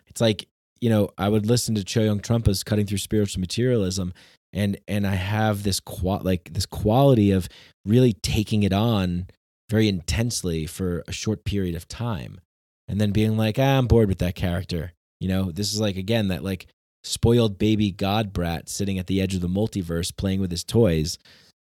[0.06, 0.48] It's like
[0.80, 4.12] you know I would listen to Chogyam Trungpa's cutting through spiritual materialism,
[4.52, 7.48] and and I have this qual like this quality of
[7.84, 9.26] really taking it on
[9.70, 12.40] very intensely for a short period of time,
[12.88, 14.92] and then being like, ah, I'm bored with that character.
[15.20, 16.66] You know, this is like again that like
[17.04, 21.18] spoiled baby god brat sitting at the edge of the multiverse playing with his toys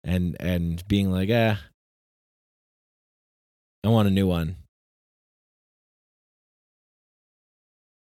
[0.04, 1.60] and and being like, ah,
[3.84, 4.56] I want a new one.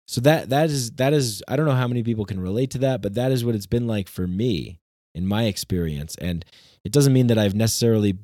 [0.09, 2.79] So that that is that is I don't know how many people can relate to
[2.79, 4.79] that, but that is what it's been like for me
[5.15, 6.17] in my experience.
[6.17, 6.45] And
[6.85, 8.19] it doesn't mean that I've necessarily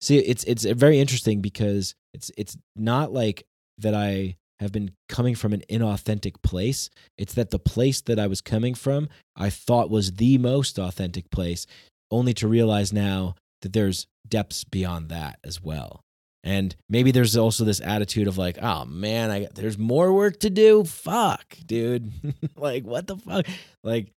[0.00, 3.44] see it's it's very interesting because it's it's not like
[3.78, 6.90] that I have been coming from an inauthentic place.
[7.16, 11.30] It's that the place that I was coming from, I thought was the most authentic
[11.30, 11.66] place
[12.10, 16.02] only to realize now that there's depths beyond that as well.
[16.42, 20.50] And maybe there's also this attitude of like, oh man, I there's more work to
[20.50, 20.84] do.
[20.84, 22.12] Fuck, dude.
[22.56, 23.46] like what the fuck?
[23.84, 24.12] Like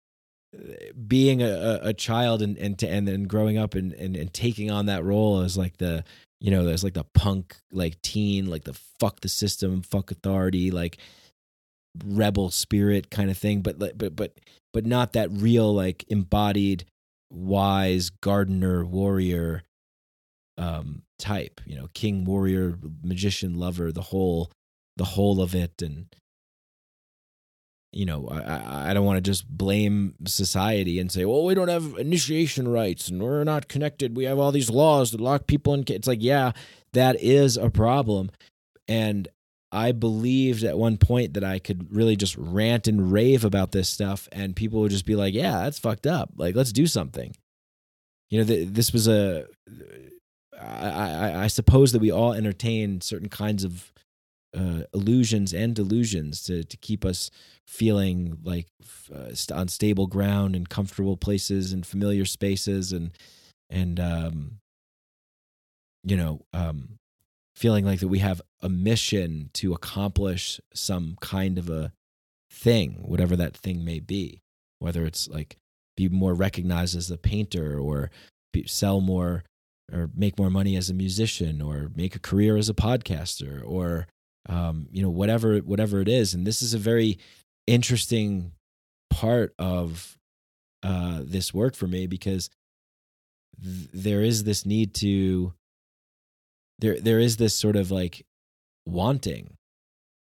[1.07, 4.69] being a, a child and and to, and then growing up and, and and taking
[4.69, 6.03] on that role as like the
[6.39, 10.69] you know there's like the punk like teen like the fuck the system fuck authority
[10.69, 10.97] like
[12.05, 14.34] rebel spirit kind of thing but but but
[14.74, 16.86] but not that real like embodied
[17.30, 19.63] wise gardener warrior
[20.57, 24.51] um, type you know king warrior magician lover the whole
[24.97, 26.07] the whole of it and
[27.93, 31.67] you know i i don't want to just blame society and say well we don't
[31.67, 35.74] have initiation rites and we're not connected we have all these laws that lock people
[35.74, 36.51] in it's like yeah
[36.93, 38.32] that is a problem
[38.88, 39.28] and
[39.72, 43.88] I believed at one point that I could really just rant and rave about this
[43.88, 46.32] stuff, and people would just be like, "Yeah, that's fucked up.
[46.36, 47.34] Like, let's do something."
[48.30, 49.45] You know, th- this was a.
[50.64, 53.91] I, I, suppose that we all entertain certain kinds of
[54.55, 57.32] uh, illusions and delusions to to keep us
[57.66, 58.68] feeling like
[59.14, 63.12] uh, on stable ground and comfortable places and familiar spaces and
[63.70, 64.57] and um,
[66.03, 66.99] you know um,
[67.55, 71.91] feeling like that we have a mission to accomplish some kind of a
[72.51, 74.41] thing, whatever that thing may be,
[74.80, 75.57] whether it's like
[75.95, 78.12] be more recognized as a painter or
[78.51, 79.43] be, sell more
[79.94, 84.08] or make more money as a musician or make a career as a podcaster or
[84.50, 87.20] um, you know whatever whatever it is and this is a very
[87.68, 88.52] interesting
[89.10, 90.18] part of
[90.84, 92.50] uh, this work for me because
[93.64, 95.54] th- there is this need to
[96.80, 98.26] there there is this sort of like
[98.86, 99.58] wanting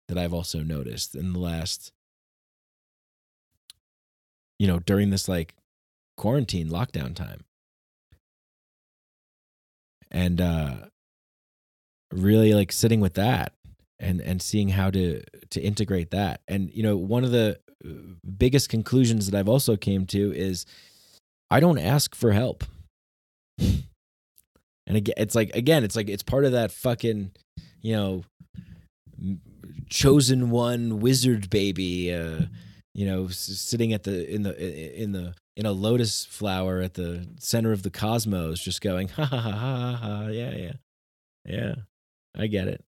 [0.08, 1.92] that I've also noticed in the last,
[4.58, 5.54] you know, during this like
[6.16, 7.44] quarantine lockdown time.
[10.16, 10.74] And uh
[12.12, 13.52] really like sitting with that
[13.98, 16.40] and and seeing how to to integrate that.
[16.48, 17.88] And you know, one of the uh,
[18.38, 20.66] biggest conclusions that I've also came to is
[21.50, 22.64] I don't ask for help.
[24.86, 27.32] And again, it's like again, it's like it's part of that fucking,
[27.82, 28.24] you know,
[29.88, 32.42] chosen one wizard baby, uh,
[32.94, 37.26] you know, sitting at the in the in the in a lotus flower at the
[37.38, 40.72] center of the cosmos, just going ha ha ha ha ha, yeah yeah,
[41.44, 41.74] yeah,
[42.36, 42.84] I get it.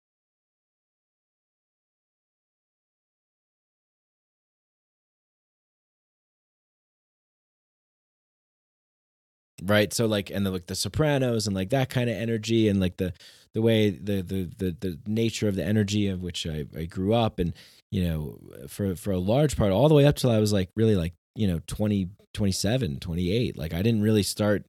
[9.64, 12.80] right so like and the like the sopranos and like that kind of energy and
[12.80, 13.14] like the
[13.54, 17.14] the way the the the, the nature of the energy of which I, I grew
[17.14, 17.54] up and
[17.92, 20.70] you know for for a large part all the way up till i was like
[20.76, 24.66] really like you know 20 27 28 like i didn't really start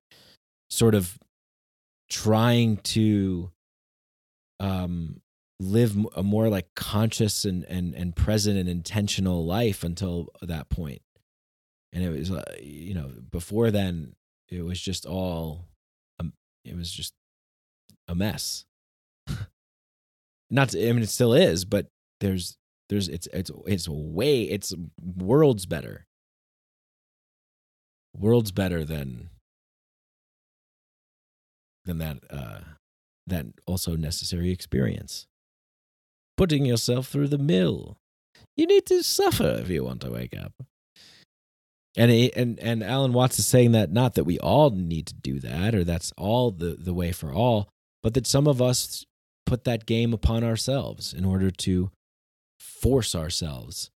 [0.71, 1.19] sort of
[2.09, 3.51] trying to
[4.61, 5.21] um
[5.61, 11.03] live a more like conscious and and and present and intentional life until that point.
[11.93, 14.15] And it was uh, you know before then
[14.49, 15.65] it was just all
[16.21, 16.33] um,
[16.65, 17.13] it was just
[18.07, 18.65] a mess.
[20.51, 21.87] Not to, i mean it still is but
[22.21, 22.57] there's
[22.89, 24.75] there's it's it's it's way it's
[25.17, 26.07] worlds better
[28.21, 29.31] worlds better than
[31.85, 32.61] than that uh
[33.27, 35.27] that also necessary experience.
[36.37, 37.97] Putting yourself through the mill.
[38.57, 40.53] You need to suffer if you want to wake up.
[41.97, 45.41] And and and Alan Watts is saying that not that we all need to do
[45.41, 47.69] that or that's all the the way for all,
[48.03, 49.05] but that some of us
[49.47, 51.91] put that game upon ourselves in order to
[52.61, 53.91] force ourselves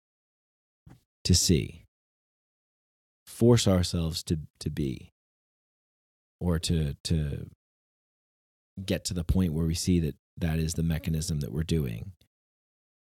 [1.23, 1.80] to see,
[3.41, 5.09] force ourselves to to be,
[6.39, 7.49] or to to
[8.85, 10.89] get to the point where we see that that is the mm-hmm.
[10.89, 12.11] mechanism that we're doing,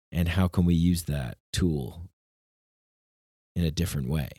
[0.10, 2.04] and how can we use that tool
[3.58, 4.30] in a different way.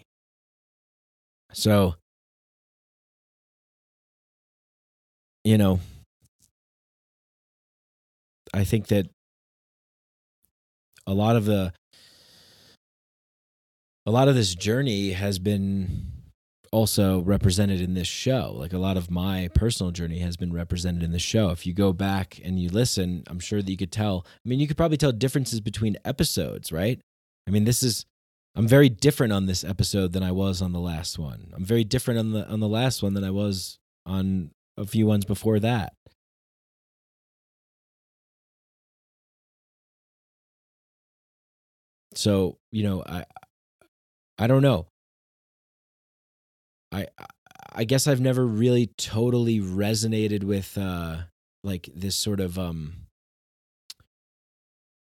[1.52, 1.96] So,
[5.44, 5.78] you know,
[8.54, 9.08] I think that
[11.06, 11.74] a lot of the
[14.04, 16.12] a lot of this journey has been
[16.72, 18.54] also represented in this show.
[18.56, 21.50] Like a lot of my personal journey has been represented in the show.
[21.50, 24.26] If you go back and you listen, I'm sure that you could tell.
[24.44, 27.00] I mean, you could probably tell differences between episodes, right?
[27.46, 28.06] I mean, this is
[28.54, 31.52] I'm very different on this episode than I was on the last one.
[31.54, 35.06] I'm very different on the on the last one than I was on a few
[35.06, 35.94] ones before that.
[42.14, 43.24] So, you know, I
[44.38, 44.86] I don't know.
[46.92, 47.06] I
[47.74, 51.22] I guess I've never really totally resonated with uh
[51.64, 53.06] like this sort of um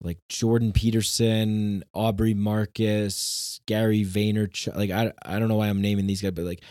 [0.00, 4.76] like Jordan Peterson, Aubrey Marcus, Gary Vaynerchuk.
[4.76, 6.62] Like I I don't know why I'm naming these guys, but like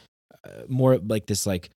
[0.46, 1.70] uh, more like this like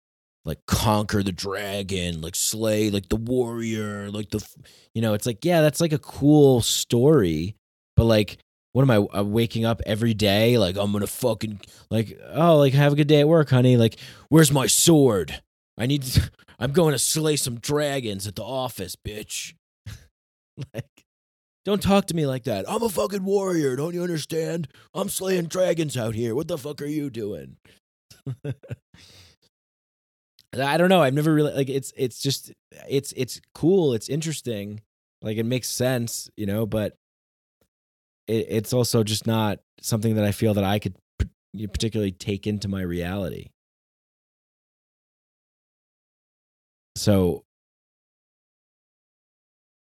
[0.45, 4.45] like conquer the dragon, like slay like the warrior, like the
[4.93, 7.55] you know, it's like yeah, that's like a cool story,
[7.95, 8.37] but like
[8.73, 12.73] what am I uh, waking up every day like I'm to fucking like oh like
[12.73, 13.77] have a good day at work, honey.
[13.77, 13.97] Like
[14.29, 15.41] where's my sword?
[15.77, 19.53] I need to, I'm going to slay some dragons at the office, bitch.
[20.73, 21.05] like
[21.65, 22.65] don't talk to me like that.
[22.67, 23.75] I'm a fucking warrior.
[23.75, 24.67] Don't you understand?
[24.93, 26.33] I'm slaying dragons out here.
[26.33, 27.57] What the fuck are you doing?
[30.57, 31.03] I don't know.
[31.03, 32.51] I've never really like it's it's just
[32.87, 33.93] it's it's cool.
[33.93, 34.81] It's interesting.
[35.21, 36.95] Like it makes sense, you know, but
[38.29, 40.95] it, it's also just not something that I feel that I could
[41.73, 43.49] particularly take into my reality.
[46.95, 47.43] So,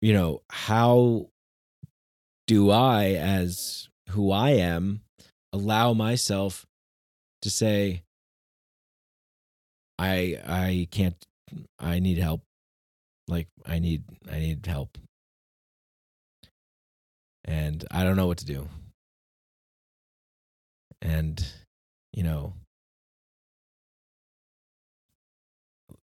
[0.02, 1.30] you know, how
[2.48, 5.02] do I, as who I am,
[5.53, 6.66] allow myself
[7.41, 8.03] to say,
[9.99, 11.16] I I can't
[11.80, 12.41] I need help.
[13.28, 14.98] Like I need I need help.
[17.52, 18.68] And I don't know what to do.
[21.02, 21.44] And
[22.14, 22.53] you know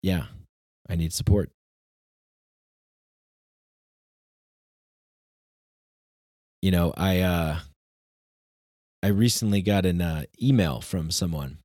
[0.01, 0.25] yeah,
[0.89, 1.49] I need support.
[6.63, 7.59] you know, I uh
[9.03, 11.57] I recently got an uh, email from someone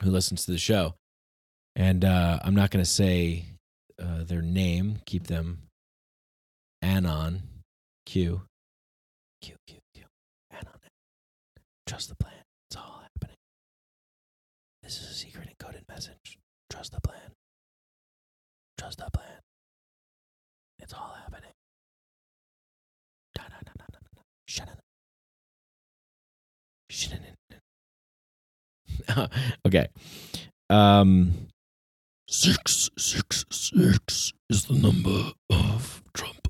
[0.00, 0.94] who listens to the show,
[1.76, 3.44] and uh, I'm not going to say
[4.02, 5.00] uh, their name.
[5.04, 5.68] Keep them
[6.80, 7.42] anon
[8.06, 8.40] Q.
[10.50, 10.92] And on it.
[11.86, 12.44] Trust the plan.
[12.68, 13.36] It's all happening.
[14.82, 16.38] This is a secret encoded message.
[16.70, 17.32] Trust the plan.
[18.78, 19.40] Trust the plan.
[20.78, 21.52] It's all happening.
[24.46, 24.68] Shut
[29.08, 29.30] it.
[29.66, 29.88] Okay.
[30.68, 31.48] Um,
[32.28, 36.48] six six six is the number of Trump.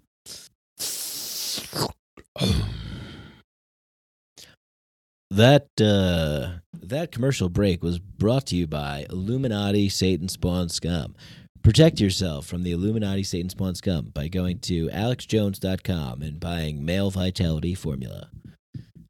[5.32, 11.16] That uh, that commercial break was brought to you by Illuminati Satan Spawn Scum.
[11.62, 17.10] Protect yourself from the Illuminati Satan Spawn Scum by going to alexjones.com and buying male
[17.10, 18.28] vitality formula.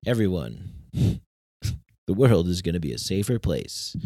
[0.07, 3.97] Everyone, the world is going to be a safer place.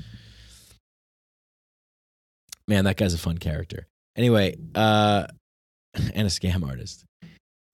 [2.66, 3.88] Man, that guy's a fun character.
[4.16, 5.26] Anyway, uh,
[6.14, 7.04] and a scam artist.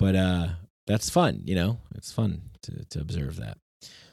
[0.01, 0.49] But uh,
[0.89, 1.79] that's fun, you know?
[1.95, 3.59] It's fun to, to observe that.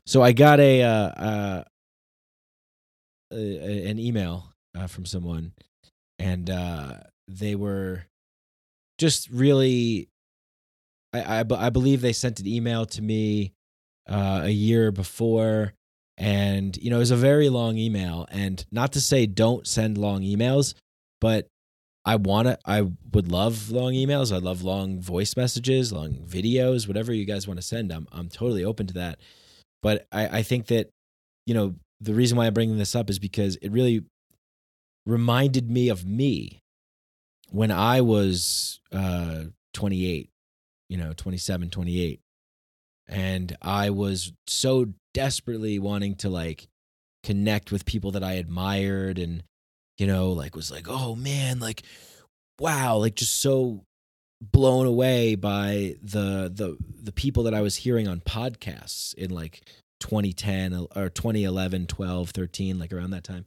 [0.05, 1.63] So I got a, uh, uh,
[3.31, 5.53] an email uh, from someone,
[6.17, 6.95] and uh,
[7.27, 8.05] they were
[8.97, 10.09] just really.
[11.13, 13.53] I, I, I believe they sent an email to me
[14.07, 15.73] uh, a year before,
[16.17, 18.27] and you know it was a very long email.
[18.31, 20.73] And not to say don't send long emails,
[21.21, 21.47] but
[22.05, 22.57] I want to.
[22.65, 22.81] I
[23.13, 24.33] would love long emails.
[24.33, 27.91] I love long voice messages, long videos, whatever you guys want to send.
[27.91, 29.19] I'm I'm totally open to that.
[29.81, 30.89] But I, I think that,
[31.45, 34.03] you know, the reason why I'm bringing this up is because it really
[35.05, 36.61] reminded me of me
[37.51, 40.29] when I was uh, 28,
[40.89, 42.19] you know, 27, 28.
[43.07, 46.67] And I was so desperately wanting to like
[47.23, 49.43] connect with people that I admired and,
[49.97, 51.83] you know, like was like, oh man, like,
[52.59, 53.83] wow, like just so
[54.41, 59.61] blown away by the the the people that I was hearing on podcasts in like
[59.99, 63.43] 2010 or 2011 12 13 like around that time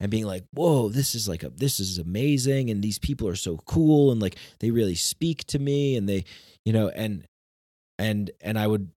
[0.00, 3.36] and being like whoa this is like a this is amazing and these people are
[3.36, 6.24] so cool and like they really speak to me and they
[6.66, 7.26] you know and
[7.98, 8.90] and and I would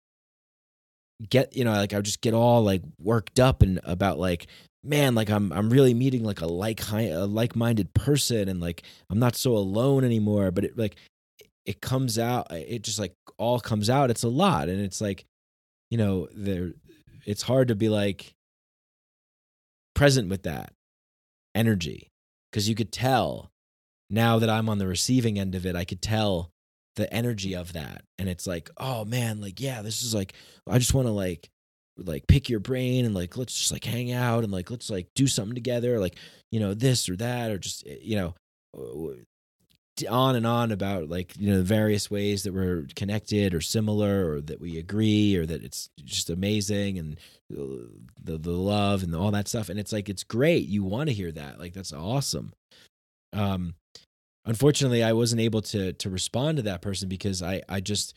[1.29, 4.47] get you know like I would just get all like worked up and about like
[4.87, 9.19] man like i'm i'm really meeting like a like a like-minded person and like i'm
[9.19, 10.97] not so alone anymore but it like
[11.67, 15.25] it comes out it just like all comes out it's a lot and it's like
[15.91, 16.73] you know there
[17.27, 18.35] it's hard to be like
[19.95, 20.73] present with that
[21.55, 22.11] energy
[22.51, 23.51] because you could tell
[24.11, 26.51] now that i'm on the receiving end of it i could tell
[26.97, 30.33] the energy of that and it's like oh man like yeah this is like
[30.69, 31.49] i just want to like
[31.97, 35.07] like pick your brain and like let's just like hang out and like let's like
[35.15, 36.17] do something together like
[36.51, 38.35] you know this or that or just eh, you know
[40.11, 44.33] on and on about like you know the various ways that we're connected or similar
[44.33, 47.17] or that we agree or that it's just amazing and
[47.53, 47.87] uh,
[48.23, 49.69] the the love and all that stuff.
[49.69, 50.67] And it's like it's great.
[50.67, 51.61] You want to hear that.
[51.61, 52.53] Like that's awesome.
[53.33, 53.75] Um
[54.47, 58.15] unfortunately i wasn't able to to respond to that person because i i just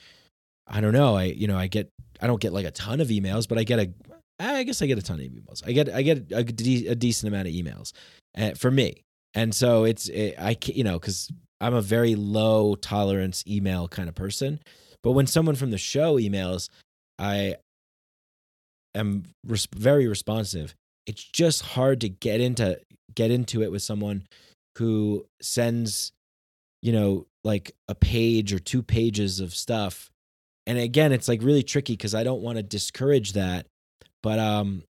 [0.68, 1.16] i don't know.
[1.16, 1.90] I you know i get
[2.22, 3.94] i don't get like a ton of emails but i get a
[4.40, 5.66] i guess i get a ton of emails.
[5.66, 7.94] I get i get a, de- a decent amount of emails
[8.38, 9.04] uh, for me.
[9.34, 14.10] And so it's it, i you know because I'm a very low tolerance email kind
[14.10, 14.60] of person.
[15.04, 16.70] But when someone from the show emails,
[17.18, 17.56] I
[18.96, 20.76] am res- very responsive.
[21.06, 22.80] It's just hard to get into
[23.16, 24.28] get into it with someone
[24.78, 26.12] who sends,
[26.82, 30.12] you know, like a page or two pages of stuff.
[30.68, 33.66] And again, it's like really tricky because I don't want to discourage that,
[34.22, 34.84] but um,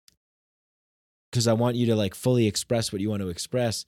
[1.31, 3.85] because I want you to like fully express what you want to express.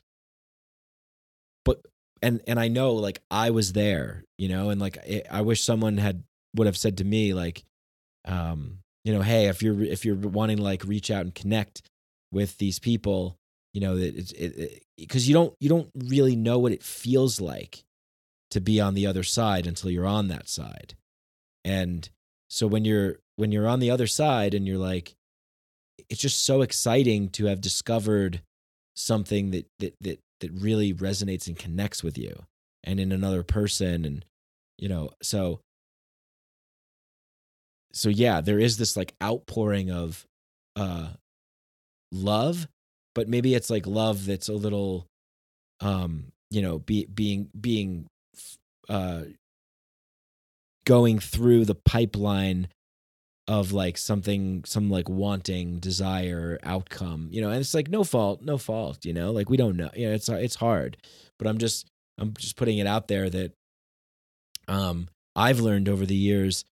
[1.66, 1.82] But
[2.22, 5.64] and and I know like I was there, you know, and like it, I wish
[5.64, 6.24] someone had
[6.56, 7.64] would have said to me like,
[8.26, 11.82] um, you know, hey, if you're if you're wanting to like reach out and connect
[12.32, 13.38] with these people,
[13.74, 17.40] you know, that it's it because you don't you don't really know what it feels
[17.40, 17.84] like
[18.52, 20.96] to be on the other side until you're on that side,
[21.64, 22.10] and
[22.50, 25.16] so when you're when you're on the other side and you're like,
[26.10, 28.42] it's just so exciting to have discovered
[28.96, 32.44] something that that that that really resonates and connects with you
[32.84, 34.26] and in another person and
[34.78, 35.60] you know so
[37.92, 40.26] so yeah there is this like outpouring of
[40.76, 41.10] uh
[42.12, 42.68] love
[43.16, 45.06] but maybe it's like love that's a little
[45.82, 48.08] um you know be, being being
[48.88, 49.24] uh
[50.86, 52.68] going through the pipeline
[53.50, 58.44] of like something some like wanting desire outcome you know and it's like no fault
[58.44, 60.96] no fault you know like we don't know you know it's it's hard
[61.40, 61.90] but i'm just
[62.20, 63.52] i'm just putting it out there that
[64.68, 65.08] um
[65.40, 66.66] I've learned over the years,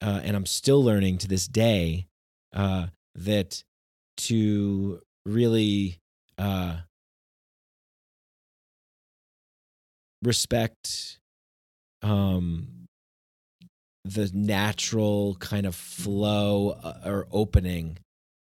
[0.00, 2.06] uh, and I'm still learning to this day,
[2.54, 2.86] uh,
[3.16, 3.64] that
[4.18, 5.98] to really
[6.38, 6.76] uh,
[10.22, 11.18] respect
[12.02, 12.81] um,
[14.04, 17.98] the natural kind of flow uh, or opening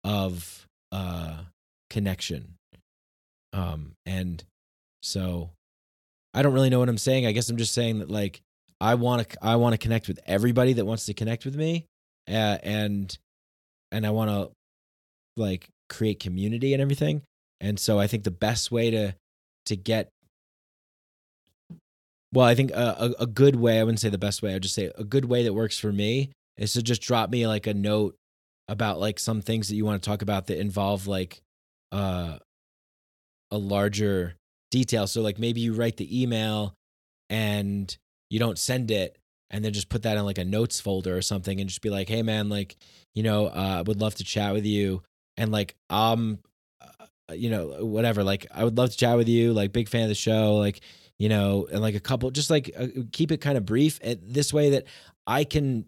[0.04, 1.38] of uh,
[1.90, 2.56] connection.
[3.52, 4.44] Um, and
[5.02, 5.52] so
[6.34, 7.26] I don't really know what I'm saying.
[7.26, 8.42] I guess I'm just saying that like
[8.80, 11.86] I want to I want to connect with everybody that wants to connect with me,
[12.28, 13.16] uh, and
[13.92, 14.52] and I want to
[15.38, 17.22] like create community and everything.
[17.62, 19.16] And so I think the best way to
[19.68, 20.10] to get
[22.34, 24.64] well, I think a, a, a good way, I wouldn't say the best way, I'd
[24.64, 27.68] just say a good way that works for me is to just drop me like
[27.68, 28.16] a note
[28.68, 31.42] about like some things that you want to talk about that involve like
[31.92, 32.38] uh
[33.52, 34.36] a larger
[34.72, 35.06] detail.
[35.06, 36.74] So like maybe you write the email
[37.30, 37.96] and
[38.30, 39.18] you don't send it
[39.52, 41.92] and then just put that in like a notes folder or something and just be
[41.92, 42.76] like, "Hey man, like,
[43.14, 45.04] you know, uh, I would love to chat with you."
[45.38, 46.40] And like um
[47.30, 50.04] uh, you know, whatever, like I would love to chat with you, like big fan
[50.04, 50.82] of the show, like
[51.20, 54.00] you know, and like a couple, just like uh, keep it kind of brief.
[54.02, 54.86] This way that
[55.26, 55.86] I can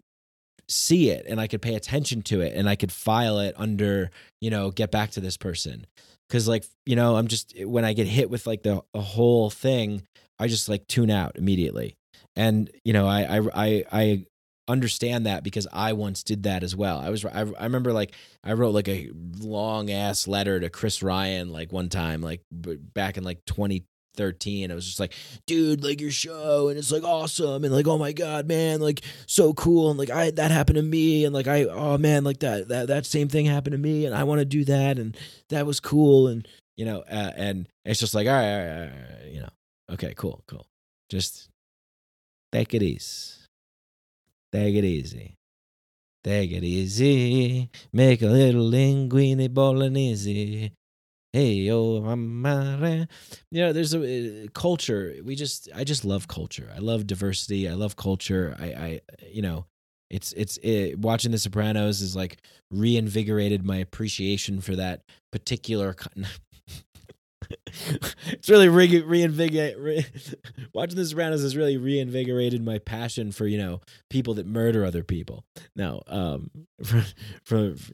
[0.68, 4.10] see it and I could pay attention to it and I could file it under,
[4.40, 5.86] you know, get back to this person.
[6.28, 9.48] Cause like, you know, I'm just, when I get hit with like the, the whole
[9.48, 10.02] thing,
[10.38, 11.96] I just like tune out immediately.
[12.34, 14.26] And, you know, I, I, I, I
[14.68, 16.98] understand that because I once did that as well.
[16.98, 18.12] I was I, I remember like
[18.42, 23.16] I wrote like a long ass letter to Chris Ryan like one time like back
[23.16, 23.84] in like 20
[24.16, 25.12] 13 i was just like
[25.46, 29.02] dude like your show and it's like awesome and like oh my god man like
[29.26, 32.40] so cool and like i that happened to me and like i oh man like
[32.40, 35.16] that that that same thing happened to me and i want to do that and
[35.50, 38.80] that was cool and you know uh, and it's just like all right, all right,
[38.80, 39.48] all right you know.
[39.92, 40.66] Okay cool cool.
[41.08, 41.48] Just
[42.52, 43.32] take it easy.
[44.52, 45.34] Take it easy.
[46.24, 47.70] Take it easy.
[47.92, 50.72] Make a little linguine bolognese
[51.36, 53.06] hey yo amare
[53.50, 53.98] you know there's a
[54.44, 55.16] uh, culture.
[55.22, 56.70] We just i just love culture.
[56.74, 57.68] I love diversity.
[57.68, 58.56] I love culture.
[58.58, 59.00] I i
[59.30, 59.66] you know
[60.08, 62.38] it's it's it, watching the sopranos is like
[62.70, 65.94] reinvigorated my appreciation for that particular
[68.28, 70.06] it's really re- reinvigorate re-
[70.72, 75.04] watching the sopranos has really reinvigorated my passion for you know people that murder other
[75.04, 75.44] people.
[75.74, 76.50] No um
[76.82, 77.04] for,
[77.44, 77.92] for, for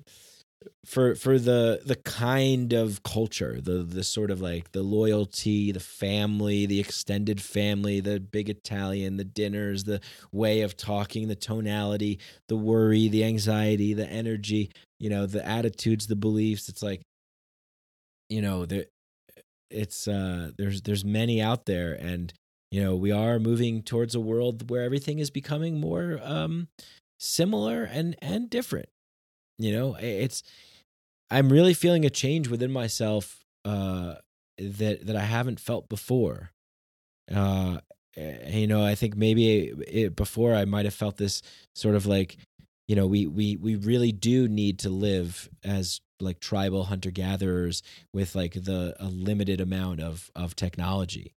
[0.85, 5.81] for for the the kind of culture the the sort of like the loyalty the
[5.81, 10.01] family the extended family the big italian the dinners the
[10.33, 12.19] way of talking the tonality
[12.49, 14.71] the worry the anxiety the energy
[15.03, 16.69] you know the attitudes the beliefs.
[16.69, 17.03] It's like
[18.29, 18.85] you know there
[19.69, 22.33] it's uh there's there's many out there and
[22.71, 26.69] you know we are moving towards a world where everything is becoming more um
[27.19, 28.89] similar and and different
[29.63, 30.43] you know it's
[31.31, 34.17] I'm really feeling a change within myself uh,
[34.59, 36.53] that that I haven't felt before.
[37.35, 37.79] Uh,
[38.15, 41.41] you know, I think maybe it, before I might have felt this
[41.75, 42.37] sort of like,
[42.87, 47.83] you know, we we we really do need to live as like tribal hunter gatherers
[48.13, 51.33] with like the a limited amount of of technology.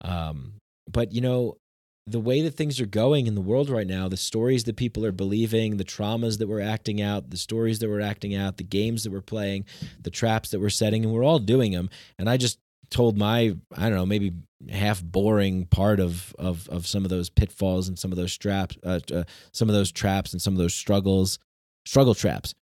[0.00, 0.54] Um,
[0.90, 1.58] but you know,
[2.06, 5.04] the way that things are going in the world right now, the stories that people
[5.04, 8.64] are believing, the traumas that we're acting out, the stories that we're acting out, the
[8.64, 9.64] games that we're playing,
[10.00, 11.90] the traps that we're setting, and we're all doing them.
[12.18, 12.58] And I just
[12.90, 14.32] told my, I don't know, maybe
[14.70, 18.76] half boring part of of of some of those pitfalls and some of those traps,
[18.84, 21.40] uh, uh, some of those traps and some of those struggles,
[21.84, 22.54] struggle traps.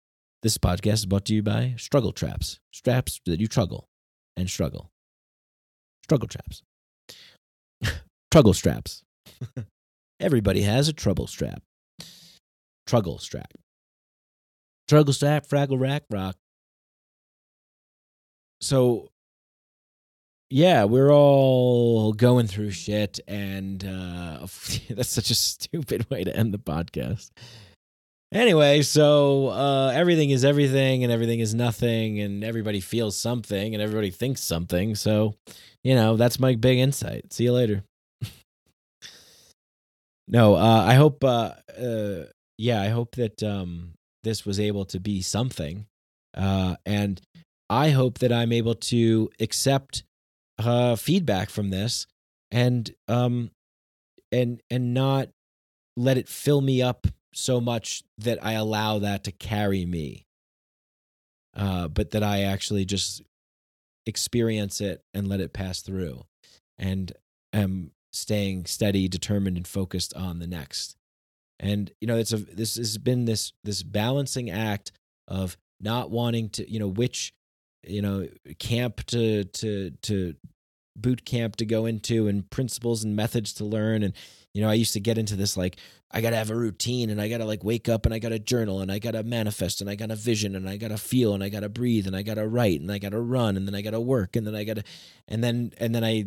[0.42, 3.88] This podcast is brought to you by Struggle Traps, straps that you struggle
[4.36, 4.90] and struggle.
[6.04, 6.64] Struggle traps.
[8.32, 9.04] struggle straps.
[10.20, 11.62] Everybody has a trouble strap.
[12.88, 13.52] Truggle strap.
[14.90, 16.36] Truggle strap, fraggle rack, rock.
[18.62, 19.10] So,
[20.50, 24.40] yeah, we're all going through shit, and uh,
[24.90, 27.32] that's such a stupid way to end the podcast.
[28.34, 33.82] Anyway, so uh, everything is everything, and everything is nothing, and everybody feels something, and
[33.82, 34.96] everybody thinks something.
[34.96, 35.36] So,
[35.84, 37.32] you know, that's my big insight.
[37.32, 37.84] See you later.
[40.28, 41.24] No, uh, I hope.
[41.24, 42.26] Uh, uh,
[42.58, 43.94] yeah, I hope that um,
[44.24, 45.86] this was able to be something,
[46.36, 47.20] uh, and
[47.70, 50.04] I hope that I'm able to accept
[50.60, 52.08] uh, feedback from this,
[52.52, 53.52] and um,
[54.32, 55.30] and and not
[55.98, 60.26] let it fill me up so much that I allow that to carry me,
[61.56, 63.22] uh, but that I actually just
[64.06, 66.24] experience it and let it pass through,
[66.78, 67.12] and
[67.52, 70.96] am staying steady, determined, and focused on the next.
[71.60, 74.92] and you know it's a this has been this this balancing act
[75.28, 77.34] of not wanting to you know which
[77.86, 78.28] you know
[78.60, 80.36] camp to to to
[80.96, 84.14] boot camp to go into and principles and methods to learn and
[84.54, 85.78] you know i used to get into this like
[86.12, 88.80] i gotta have a routine and i gotta like wake up and i gotta journal
[88.80, 91.70] and i gotta manifest and i gotta vision and i gotta feel and i gotta
[91.70, 94.46] breathe and i gotta write and i gotta run and then i gotta work and
[94.46, 94.84] then i gotta
[95.28, 96.26] and then and then i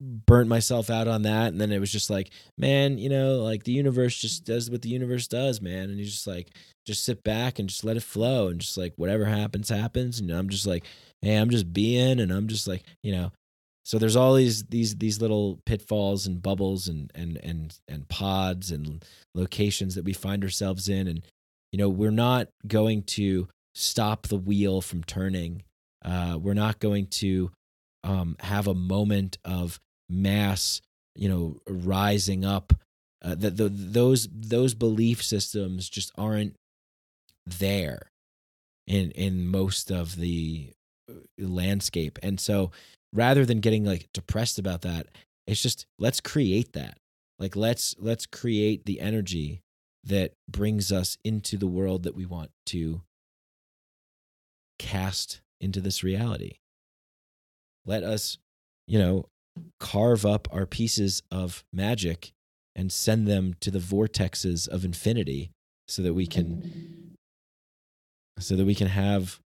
[0.00, 1.48] burnt myself out on that.
[1.48, 4.82] And then it was just like man you know like the universe just does what
[4.82, 5.90] the universe does man.
[5.90, 6.50] And you just like
[6.86, 10.20] just sit back and just let it flow and just like whatever happens happens.
[10.20, 10.84] And i'm just like
[11.22, 13.32] hey i'm just being and i'm just like you know.
[13.84, 18.70] So there's all these these these little pitfalls and bubbles and and and and pods
[18.70, 19.02] and
[19.34, 21.08] locations that we find ourselves in.
[21.08, 21.24] And
[21.72, 25.62] you know we're not going to stop the wheel from turning.
[26.04, 27.50] Uh, we're not going to
[28.04, 30.80] um, have a moment of mass,
[31.14, 32.72] you know, rising up.
[33.20, 36.54] Uh, that those those belief systems just aren't
[37.44, 38.12] there
[38.86, 40.72] in in most of the
[41.10, 42.70] uh, landscape, and so
[43.12, 45.08] rather than getting like depressed about that,
[45.48, 46.98] it's just let's create that.
[47.40, 49.62] Like let's let's create the energy
[50.04, 53.02] that brings us into the world that we want to
[54.78, 56.58] cast into this reality.
[57.84, 58.38] Let us,
[58.86, 59.28] you know,
[59.80, 62.32] carve up our pieces of magic
[62.74, 65.50] and send them to the vortexes of infinity
[65.86, 67.16] so that we can
[68.38, 69.40] so that we can have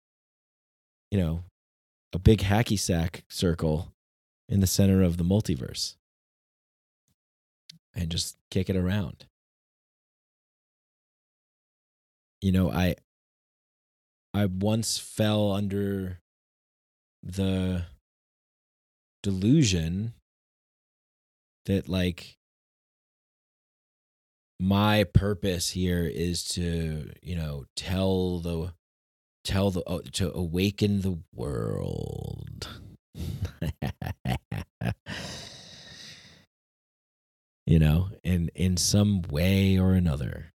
[1.11, 1.43] you know
[2.13, 3.93] a big hacky sack circle
[4.47, 5.95] in the center of the multiverse
[7.95, 9.25] and just kick it around.
[12.41, 12.95] You know i
[14.33, 16.19] i once fell under
[17.21, 17.83] the
[19.21, 20.13] delusion
[21.65, 22.37] that like
[24.59, 28.73] my purpose here is to you know tell the
[29.43, 32.67] tell the uh, to awaken the world.
[37.65, 40.53] You know in in some way or another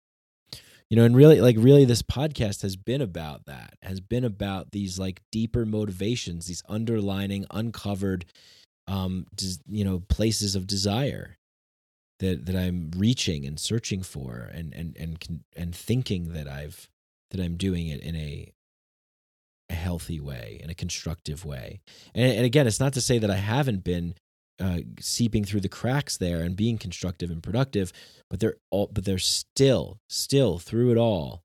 [0.92, 4.72] you know and really like really this podcast has been about that has been about
[4.72, 8.26] these like deeper motivations these underlining uncovered
[8.86, 11.38] um des, you know places of desire
[12.18, 16.90] that that i'm reaching and searching for and and and and thinking that i've
[17.30, 18.52] that i'm doing it in a
[19.70, 21.80] a healthy way in a constructive way.
[22.14, 24.14] And, and again it's not to say that i haven't been
[24.60, 27.92] uh, seeping through the cracks there and being constructive and productive
[28.30, 31.42] but they're all but they're still still through it all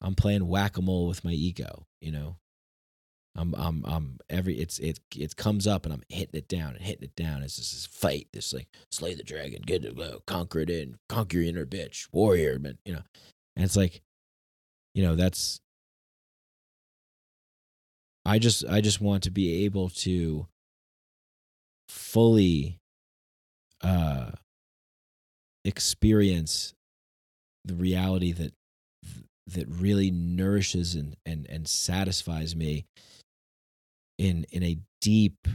[0.00, 2.36] i'm playing whack-a-mole with my ego you know?
[3.36, 6.82] I'm i'm i'm every it's it it comes up and i'm hitting it down and
[6.82, 10.18] hitting it down it's just this fight this like slay the dragon get it uh,
[10.26, 13.02] conquer it in conquer your inner bitch warrior but you know?
[13.54, 14.02] And it's like
[14.94, 15.60] you know that's
[18.24, 20.48] i just i just want to be able to
[21.88, 22.78] fully
[23.82, 24.30] uh
[25.64, 26.74] experience
[27.64, 28.52] the reality that
[29.46, 32.86] that really nourishes and and and satisfies me
[34.18, 35.46] in in a deep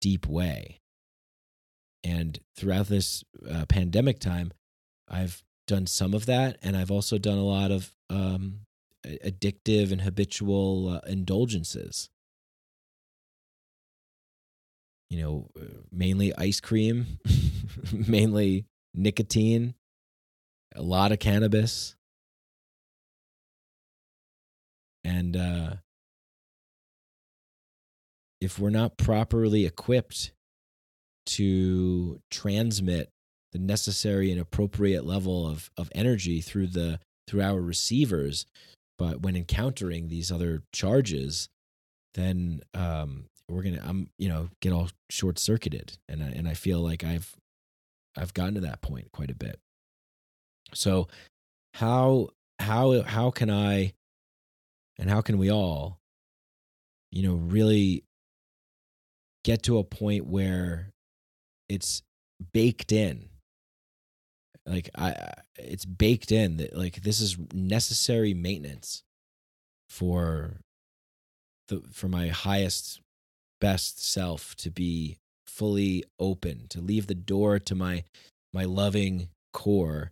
[0.00, 0.78] deep way.
[2.04, 4.52] And throughout this uh, pandemic time
[5.08, 8.60] i've done some of that and i've also done a lot of um
[9.06, 12.08] addictive and habitual uh, indulgences
[15.12, 15.46] you know,
[15.92, 17.18] mainly ice cream,
[17.92, 18.64] mainly
[18.94, 19.74] nicotine,
[20.74, 21.94] a lot of cannabis.
[25.04, 25.74] And uh,
[28.40, 30.32] if we're not properly equipped
[31.26, 33.10] to transmit
[33.52, 38.46] the necessary and appropriate level of, of energy through the through our receivers,
[38.98, 41.50] but when encountering these other charges,
[42.14, 46.54] then um, we're gonna i'm you know get all short circuited and I, and i
[46.54, 47.34] feel like i've
[48.16, 49.58] i've gotten to that point quite a bit.
[50.74, 51.08] So
[51.74, 52.28] how
[52.58, 53.92] how how can i
[54.98, 55.98] and how can we all
[57.10, 58.04] you know really
[59.44, 60.90] get to a point where
[61.68, 62.02] it's
[62.52, 63.28] baked in?
[64.66, 69.02] Like i it's baked in that like this is necessary maintenance
[69.88, 70.60] for
[71.68, 73.01] the for my highest
[73.62, 78.02] best self to be fully open to leave the door to my
[78.52, 80.10] my loving core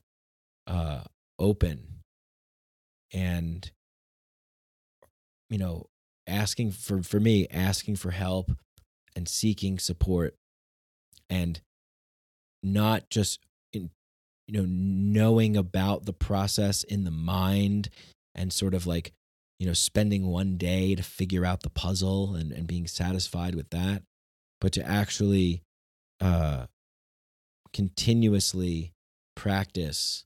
[0.68, 1.02] uh
[1.38, 2.02] open.
[3.12, 3.68] And
[5.48, 5.86] you know
[6.28, 8.52] asking for for me asking for help
[9.16, 10.36] and seeking support
[11.28, 11.60] and
[12.62, 13.40] not just
[13.72, 13.90] in,
[14.46, 17.88] you know knowing about the process in the mind
[18.36, 19.12] and sort of like
[19.60, 23.70] you know spending one day to figure out the puzzle and, and being satisfied with
[23.70, 24.02] that
[24.60, 25.62] but to actually
[26.20, 26.66] uh
[27.72, 28.92] continuously
[29.36, 30.24] practice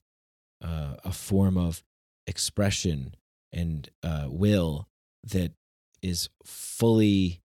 [0.63, 1.83] uh, a form of
[2.27, 3.15] expression
[3.53, 4.89] and uh, will
[5.25, 5.53] that
[6.03, 7.43] is fully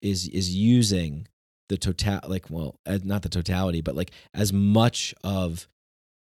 [0.00, 1.28] is is using
[1.68, 5.68] the total like well not the totality but like as much of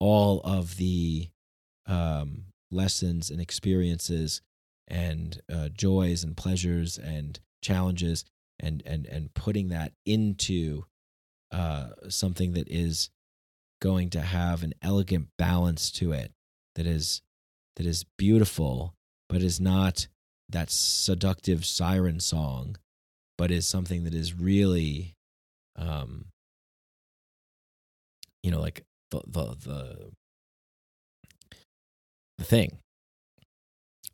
[0.00, 1.28] all of the
[1.86, 4.40] um lessons and experiences
[4.88, 8.24] and uh, joys and pleasures and challenges
[8.60, 10.84] and and and putting that into
[11.50, 13.10] uh, something that is
[13.80, 16.32] going to have an elegant balance to it
[16.74, 17.22] that is
[17.76, 18.94] that is beautiful
[19.28, 20.06] but is not
[20.48, 22.76] that seductive siren song
[23.36, 25.14] but is something that is really
[25.76, 26.26] um
[28.42, 30.10] you know like the the the,
[32.38, 32.78] the thing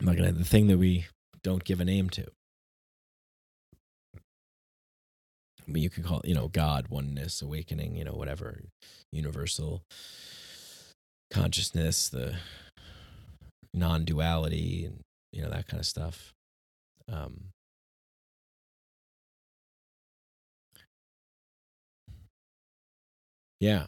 [0.01, 1.07] I'm not gonna the thing that we
[1.43, 2.27] don't give a name to.
[5.69, 8.63] But you can call it, you know, God, oneness, awakening, you know, whatever,
[9.13, 9.83] universal
[11.31, 12.37] consciousness, the
[13.73, 15.01] non-duality, and
[15.33, 16.33] you know that kind of stuff.
[17.13, 17.51] Um,
[23.61, 23.87] yeah,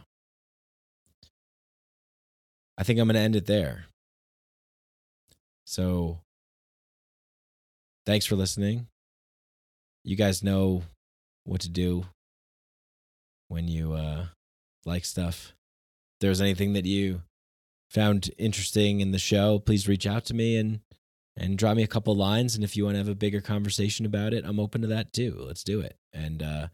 [2.77, 3.87] I think I'm going to end it there.
[5.73, 6.21] So
[8.05, 8.89] thanks for listening.
[10.05, 10.83] You guys know
[11.45, 12.05] what to do
[13.49, 14.27] when you uh,
[14.85, 15.55] like stuff.
[15.55, 17.23] If there's anything that you
[17.89, 20.81] found interesting in the show, please reach out to me and
[21.39, 22.55] and drop me a couple lines.
[22.55, 25.15] And if you want to have a bigger conversation about it, I'm open to that
[25.15, 25.37] too.
[25.39, 25.97] Let's do it.
[26.13, 26.69] And uh,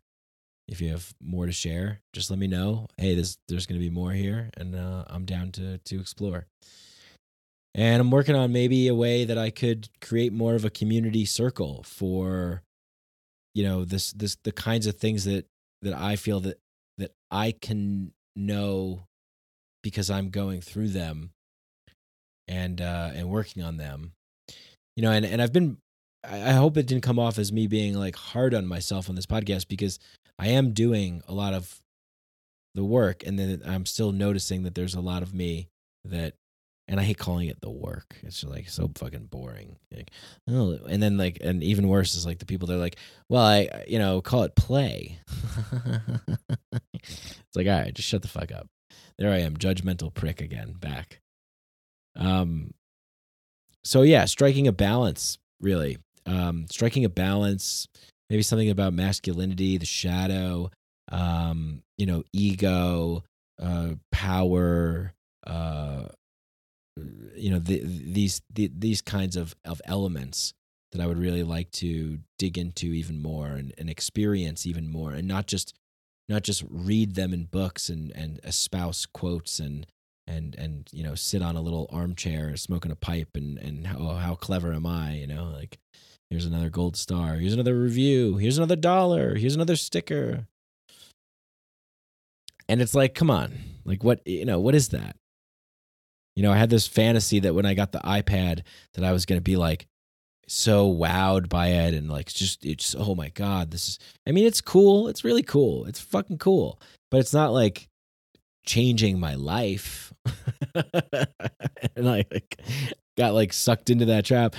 [0.67, 2.89] if you have more to share, just let me know.
[2.97, 6.49] Hey, this there's going to be more here, and uh, I'm down to to explore
[7.75, 11.25] and I'm working on maybe a way that I could create more of a community
[11.25, 12.63] circle for
[13.55, 15.47] you know this this the kinds of things that
[15.83, 16.59] that I feel that
[16.99, 19.05] that I can know
[19.83, 21.31] because I'm going through them
[22.47, 24.13] and uh and working on them.
[24.97, 25.79] You know and and I've been
[26.25, 29.27] I hope it didn't come off as me being like hard on myself on this
[29.27, 29.99] podcast because
[30.39, 31.81] I am doing a lot of
[32.75, 35.69] the work and then I'm still noticing that there's a lot of me
[36.05, 36.35] that
[36.89, 38.17] and I hate calling it the work.
[38.23, 39.77] It's just like so fucking boring.
[39.95, 40.11] Like,
[40.49, 42.97] oh, and then like, and even worse is like the people they're like,
[43.29, 45.21] well, I, you know, call it play.
[47.05, 48.69] it's like, all right, just shut the fuck up.
[49.19, 51.21] There I am, judgmental prick again, back.
[52.17, 52.73] Um,
[53.85, 55.99] so yeah, striking a balance, really.
[56.25, 57.87] Um, striking a balance,
[58.31, 60.71] maybe something about masculinity, the shadow,
[61.11, 63.25] um, you know, ego,
[63.61, 65.13] uh, power,
[65.47, 66.05] uh,
[67.37, 70.55] you know the, these the, these kinds of of elements
[70.93, 75.13] that I would really like to dig into even more and, and experience even more
[75.13, 75.75] and not just
[76.29, 79.87] not just read them in books and and espouse quotes and
[80.27, 84.15] and and you know sit on a little armchair smoking a pipe and and oh,
[84.15, 85.79] how clever am I you know like
[86.31, 90.47] here's another gold star here's another review here's another dollar here's another sticker.
[92.71, 95.17] And it's like come on like what you know what is that
[96.39, 98.63] you know, I had this fantasy that when I got the iPad
[98.95, 99.89] that I was going to be like
[100.47, 104.47] so wowed by it and like just it's oh my god, this is I mean,
[104.47, 105.09] it's cool.
[105.09, 105.87] It's really cool.
[105.87, 106.81] It's fucking cool.
[107.11, 107.89] But it's not like
[108.65, 110.13] changing my life.
[110.77, 112.61] and I like,
[113.17, 114.55] got like sucked into that trap.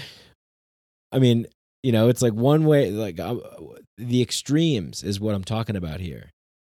[1.13, 1.47] I mean,
[1.81, 3.37] you know, it's like one way like uh,
[3.97, 6.31] the extremes is what I'm talking about here.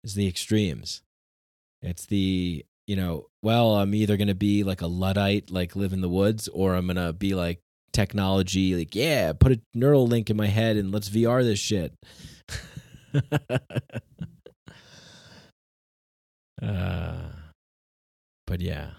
[0.03, 1.03] Is the extremes.
[1.81, 5.93] It's the you know, well, I'm either going to be like a Luddite, like live
[5.93, 7.59] in the woods, or I'm going to be like
[7.93, 11.93] technology, like, yeah, put a neural link in my head and let's VR this shit.
[16.63, 17.29] uh,
[18.47, 18.93] but yeah,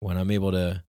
[0.00, 0.82] when I'm able to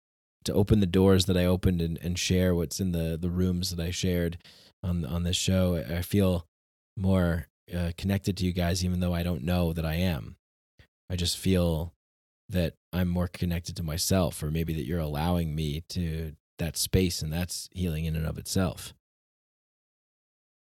[0.46, 3.70] to open the doors that I opened and, and share what's in the the rooms
[3.76, 4.40] that I shared
[4.84, 6.48] on on this show, I feel
[6.98, 10.36] more uh, connected to you guys, even though I don't know that I am.
[11.10, 11.94] I just feel
[12.50, 17.22] that I'm more connected to myself, or maybe that you're allowing me to that space,
[17.22, 18.94] and that's healing in and of itself.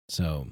[0.09, 0.47] So,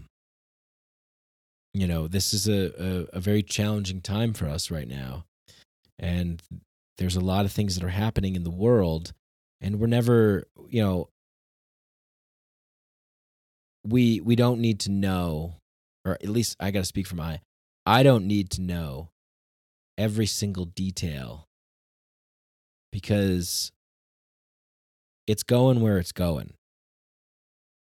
[1.73, 5.24] you know, this is a, a, a very challenging time for us right now.
[5.98, 6.43] And
[6.98, 9.12] there's a lot of things that are happening in the world,
[9.60, 11.09] and we're never, you know,
[13.85, 15.56] we we don't need to know,
[16.05, 17.40] or at least I got to speak for my,
[17.85, 19.10] I don't need to know
[19.98, 21.48] every single detail
[22.93, 23.73] because
[25.27, 26.52] it's going where it's going.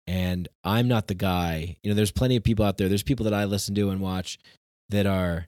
[0.06, 2.90] And I'm not the guy, you know, there's plenty of people out there.
[2.90, 4.38] There's people that I listen to and watch
[4.90, 5.48] that are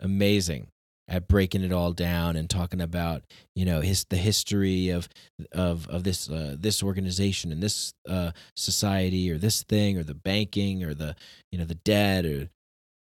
[0.00, 0.68] amazing
[1.08, 3.22] at breaking it all down and talking about
[3.54, 5.08] you know his the history of
[5.52, 10.14] of of this uh, this organization and this uh, society or this thing or the
[10.14, 11.14] banking or the
[11.50, 12.48] you know the debt or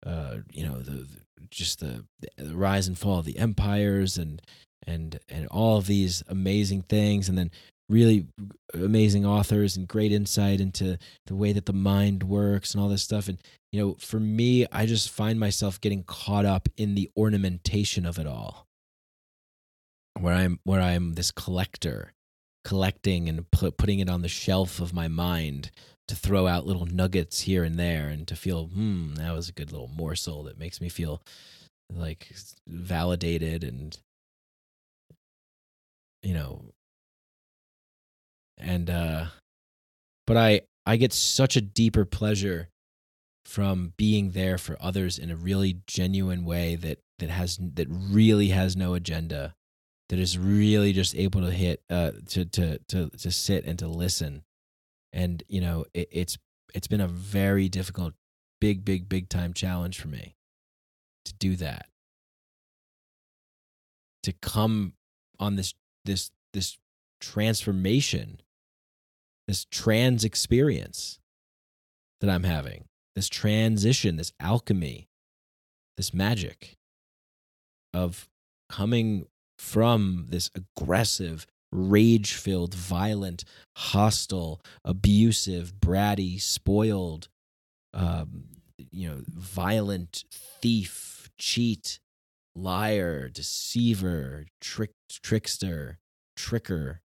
[0.06, 1.06] uh, you know the,
[1.50, 2.04] just the,
[2.36, 4.42] the rise and fall of the empires and
[4.86, 7.50] and and all of these amazing things and then
[7.88, 8.26] really
[8.72, 10.96] amazing authors and great insight into
[11.26, 13.28] the way that the mind works and all this stuff.
[13.28, 13.38] And
[13.72, 18.18] you know for me i just find myself getting caught up in the ornamentation of
[18.18, 18.66] it all.
[20.18, 22.12] Where i'm where i'm this collector
[22.64, 25.70] collecting and put, putting it on the shelf of my mind
[26.10, 29.52] to throw out little nuggets here and there and to feel hmm that was a
[29.52, 31.22] good little morsel that makes me feel
[31.94, 32.32] like
[32.66, 33.98] validated and
[36.22, 36.62] you know
[38.58, 39.26] and uh
[40.26, 42.68] but i i get such a deeper pleasure
[43.44, 48.48] from being there for others in a really genuine way that that has that really
[48.48, 49.54] has no agenda
[50.08, 53.86] that is really just able to hit uh to to to to sit and to
[53.86, 54.42] listen
[55.12, 56.38] and you know it, it's
[56.74, 58.14] it's been a very difficult
[58.60, 60.36] big big big time challenge for me
[61.24, 61.86] to do that.
[64.24, 64.94] To come
[65.38, 65.74] on this
[66.04, 66.78] this this
[67.20, 68.40] transformation
[69.50, 71.18] this trans experience
[72.20, 72.84] that I'm having,
[73.16, 75.08] this transition, this alchemy,
[75.96, 76.76] this magic
[77.92, 78.28] of
[78.68, 79.26] coming
[79.58, 83.44] from this aggressive, rage filled, violent,
[83.76, 87.28] hostile, abusive, bratty, spoiled,
[87.94, 88.44] um,
[88.90, 92.00] you know, violent thief, cheat,
[92.54, 94.92] liar, deceiver, trick,
[95.22, 95.98] trickster,
[96.36, 96.98] tricker,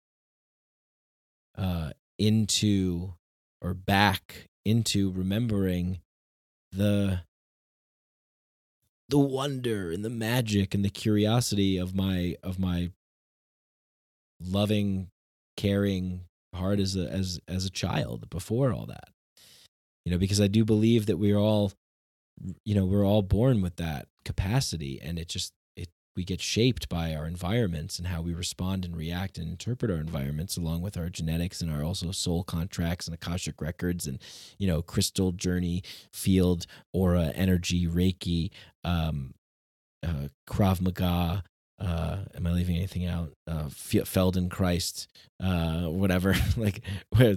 [1.57, 3.15] uh, into
[3.61, 6.01] or back into remembering
[6.73, 7.21] the
[9.09, 12.91] the wonder and the magic and the curiosity of my of my
[14.41, 15.09] loving
[15.57, 16.23] caring
[16.55, 19.09] heart as a as as a child before all that.
[20.05, 21.73] You know because i do believe that we're all
[22.65, 26.89] you know we're all born with that capacity and it just it we get shaped
[26.89, 30.97] by our environments and how we respond and react and interpret our environments along with
[30.97, 34.19] our genetics and our also soul contracts and akashic records and
[34.59, 35.83] you know crystal journey
[36.13, 38.51] field aura energy reiki
[38.85, 39.35] um
[40.03, 41.43] uh, krav maga
[41.81, 43.33] uh am i leaving anything out?
[43.47, 45.07] Uh feldenkrais
[45.43, 46.83] uh whatever like
[47.17, 47.37] where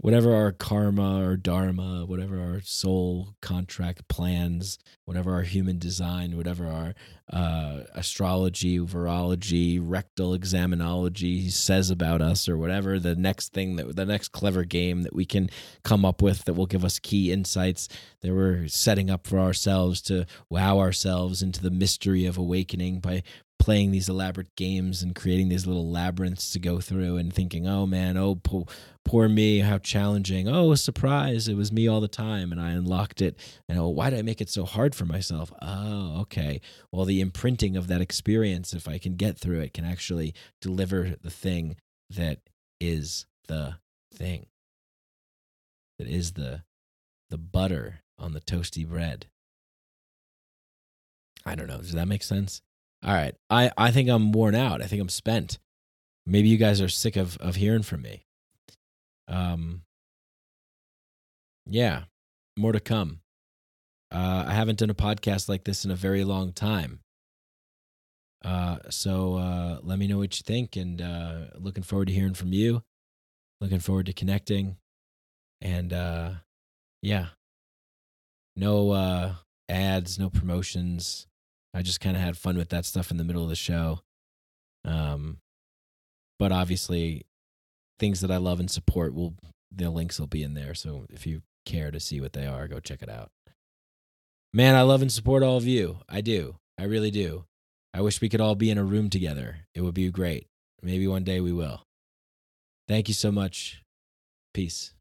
[0.00, 6.66] whatever our karma or dharma, whatever our soul contract plans, whatever our human design, whatever
[6.66, 6.94] our
[7.32, 14.06] uh, astrology, virology, rectal examinology says about us, or whatever the next thing that the
[14.06, 15.50] next clever game that we can
[15.82, 17.88] come up with that will give us key insights
[18.20, 23.22] that we're setting up for ourselves to wow ourselves into the mystery of awakening by
[23.58, 27.86] playing these elaborate games and creating these little labyrinths to go through and thinking, oh
[27.86, 28.64] man, oh poor,
[29.04, 30.48] poor me, how challenging.
[30.48, 33.38] Oh, surprise, it was me all the time and I unlocked it.
[33.68, 35.52] And oh, why did I make it so hard for myself?
[35.60, 36.60] Oh, okay.
[36.92, 41.16] Well, the imprinting of that experience, if I can get through it, can actually deliver
[41.20, 41.76] the thing
[42.10, 42.40] that
[42.80, 43.76] is the
[44.14, 44.46] thing.
[45.98, 46.62] That is the
[47.30, 49.26] the butter on the toasty bread.
[51.44, 51.78] I don't know.
[51.78, 52.62] Does that make sense?
[53.04, 53.34] All right.
[53.48, 54.82] I, I think I'm worn out.
[54.82, 55.58] I think I'm spent.
[56.26, 58.24] Maybe you guys are sick of, of hearing from me.
[59.28, 59.82] Um,
[61.66, 62.04] yeah,
[62.56, 63.20] more to come.
[64.10, 67.00] Uh, I haven't done a podcast like this in a very long time.
[68.44, 72.34] Uh, so uh, let me know what you think, and uh, looking forward to hearing
[72.34, 72.82] from you.
[73.60, 74.76] Looking forward to connecting,
[75.60, 76.30] and uh,
[77.02, 77.26] yeah,
[78.56, 79.34] no uh,
[79.68, 81.27] ads, no promotions.
[81.74, 84.00] I just kind of had fun with that stuff in the middle of the show.
[84.84, 85.38] Um,
[86.38, 87.26] but obviously,
[87.98, 89.34] things that I love and support will
[89.70, 90.74] the links will be in there.
[90.74, 93.30] So if you care to see what they are, go check it out.
[94.52, 95.98] Man, I love and support all of you.
[96.08, 96.56] I do.
[96.78, 97.44] I really do.
[97.92, 99.66] I wish we could all be in a room together.
[99.74, 100.46] It would be great.
[100.82, 101.82] Maybe one day we will.
[102.86, 103.82] Thank you so much.
[104.54, 104.94] Peace.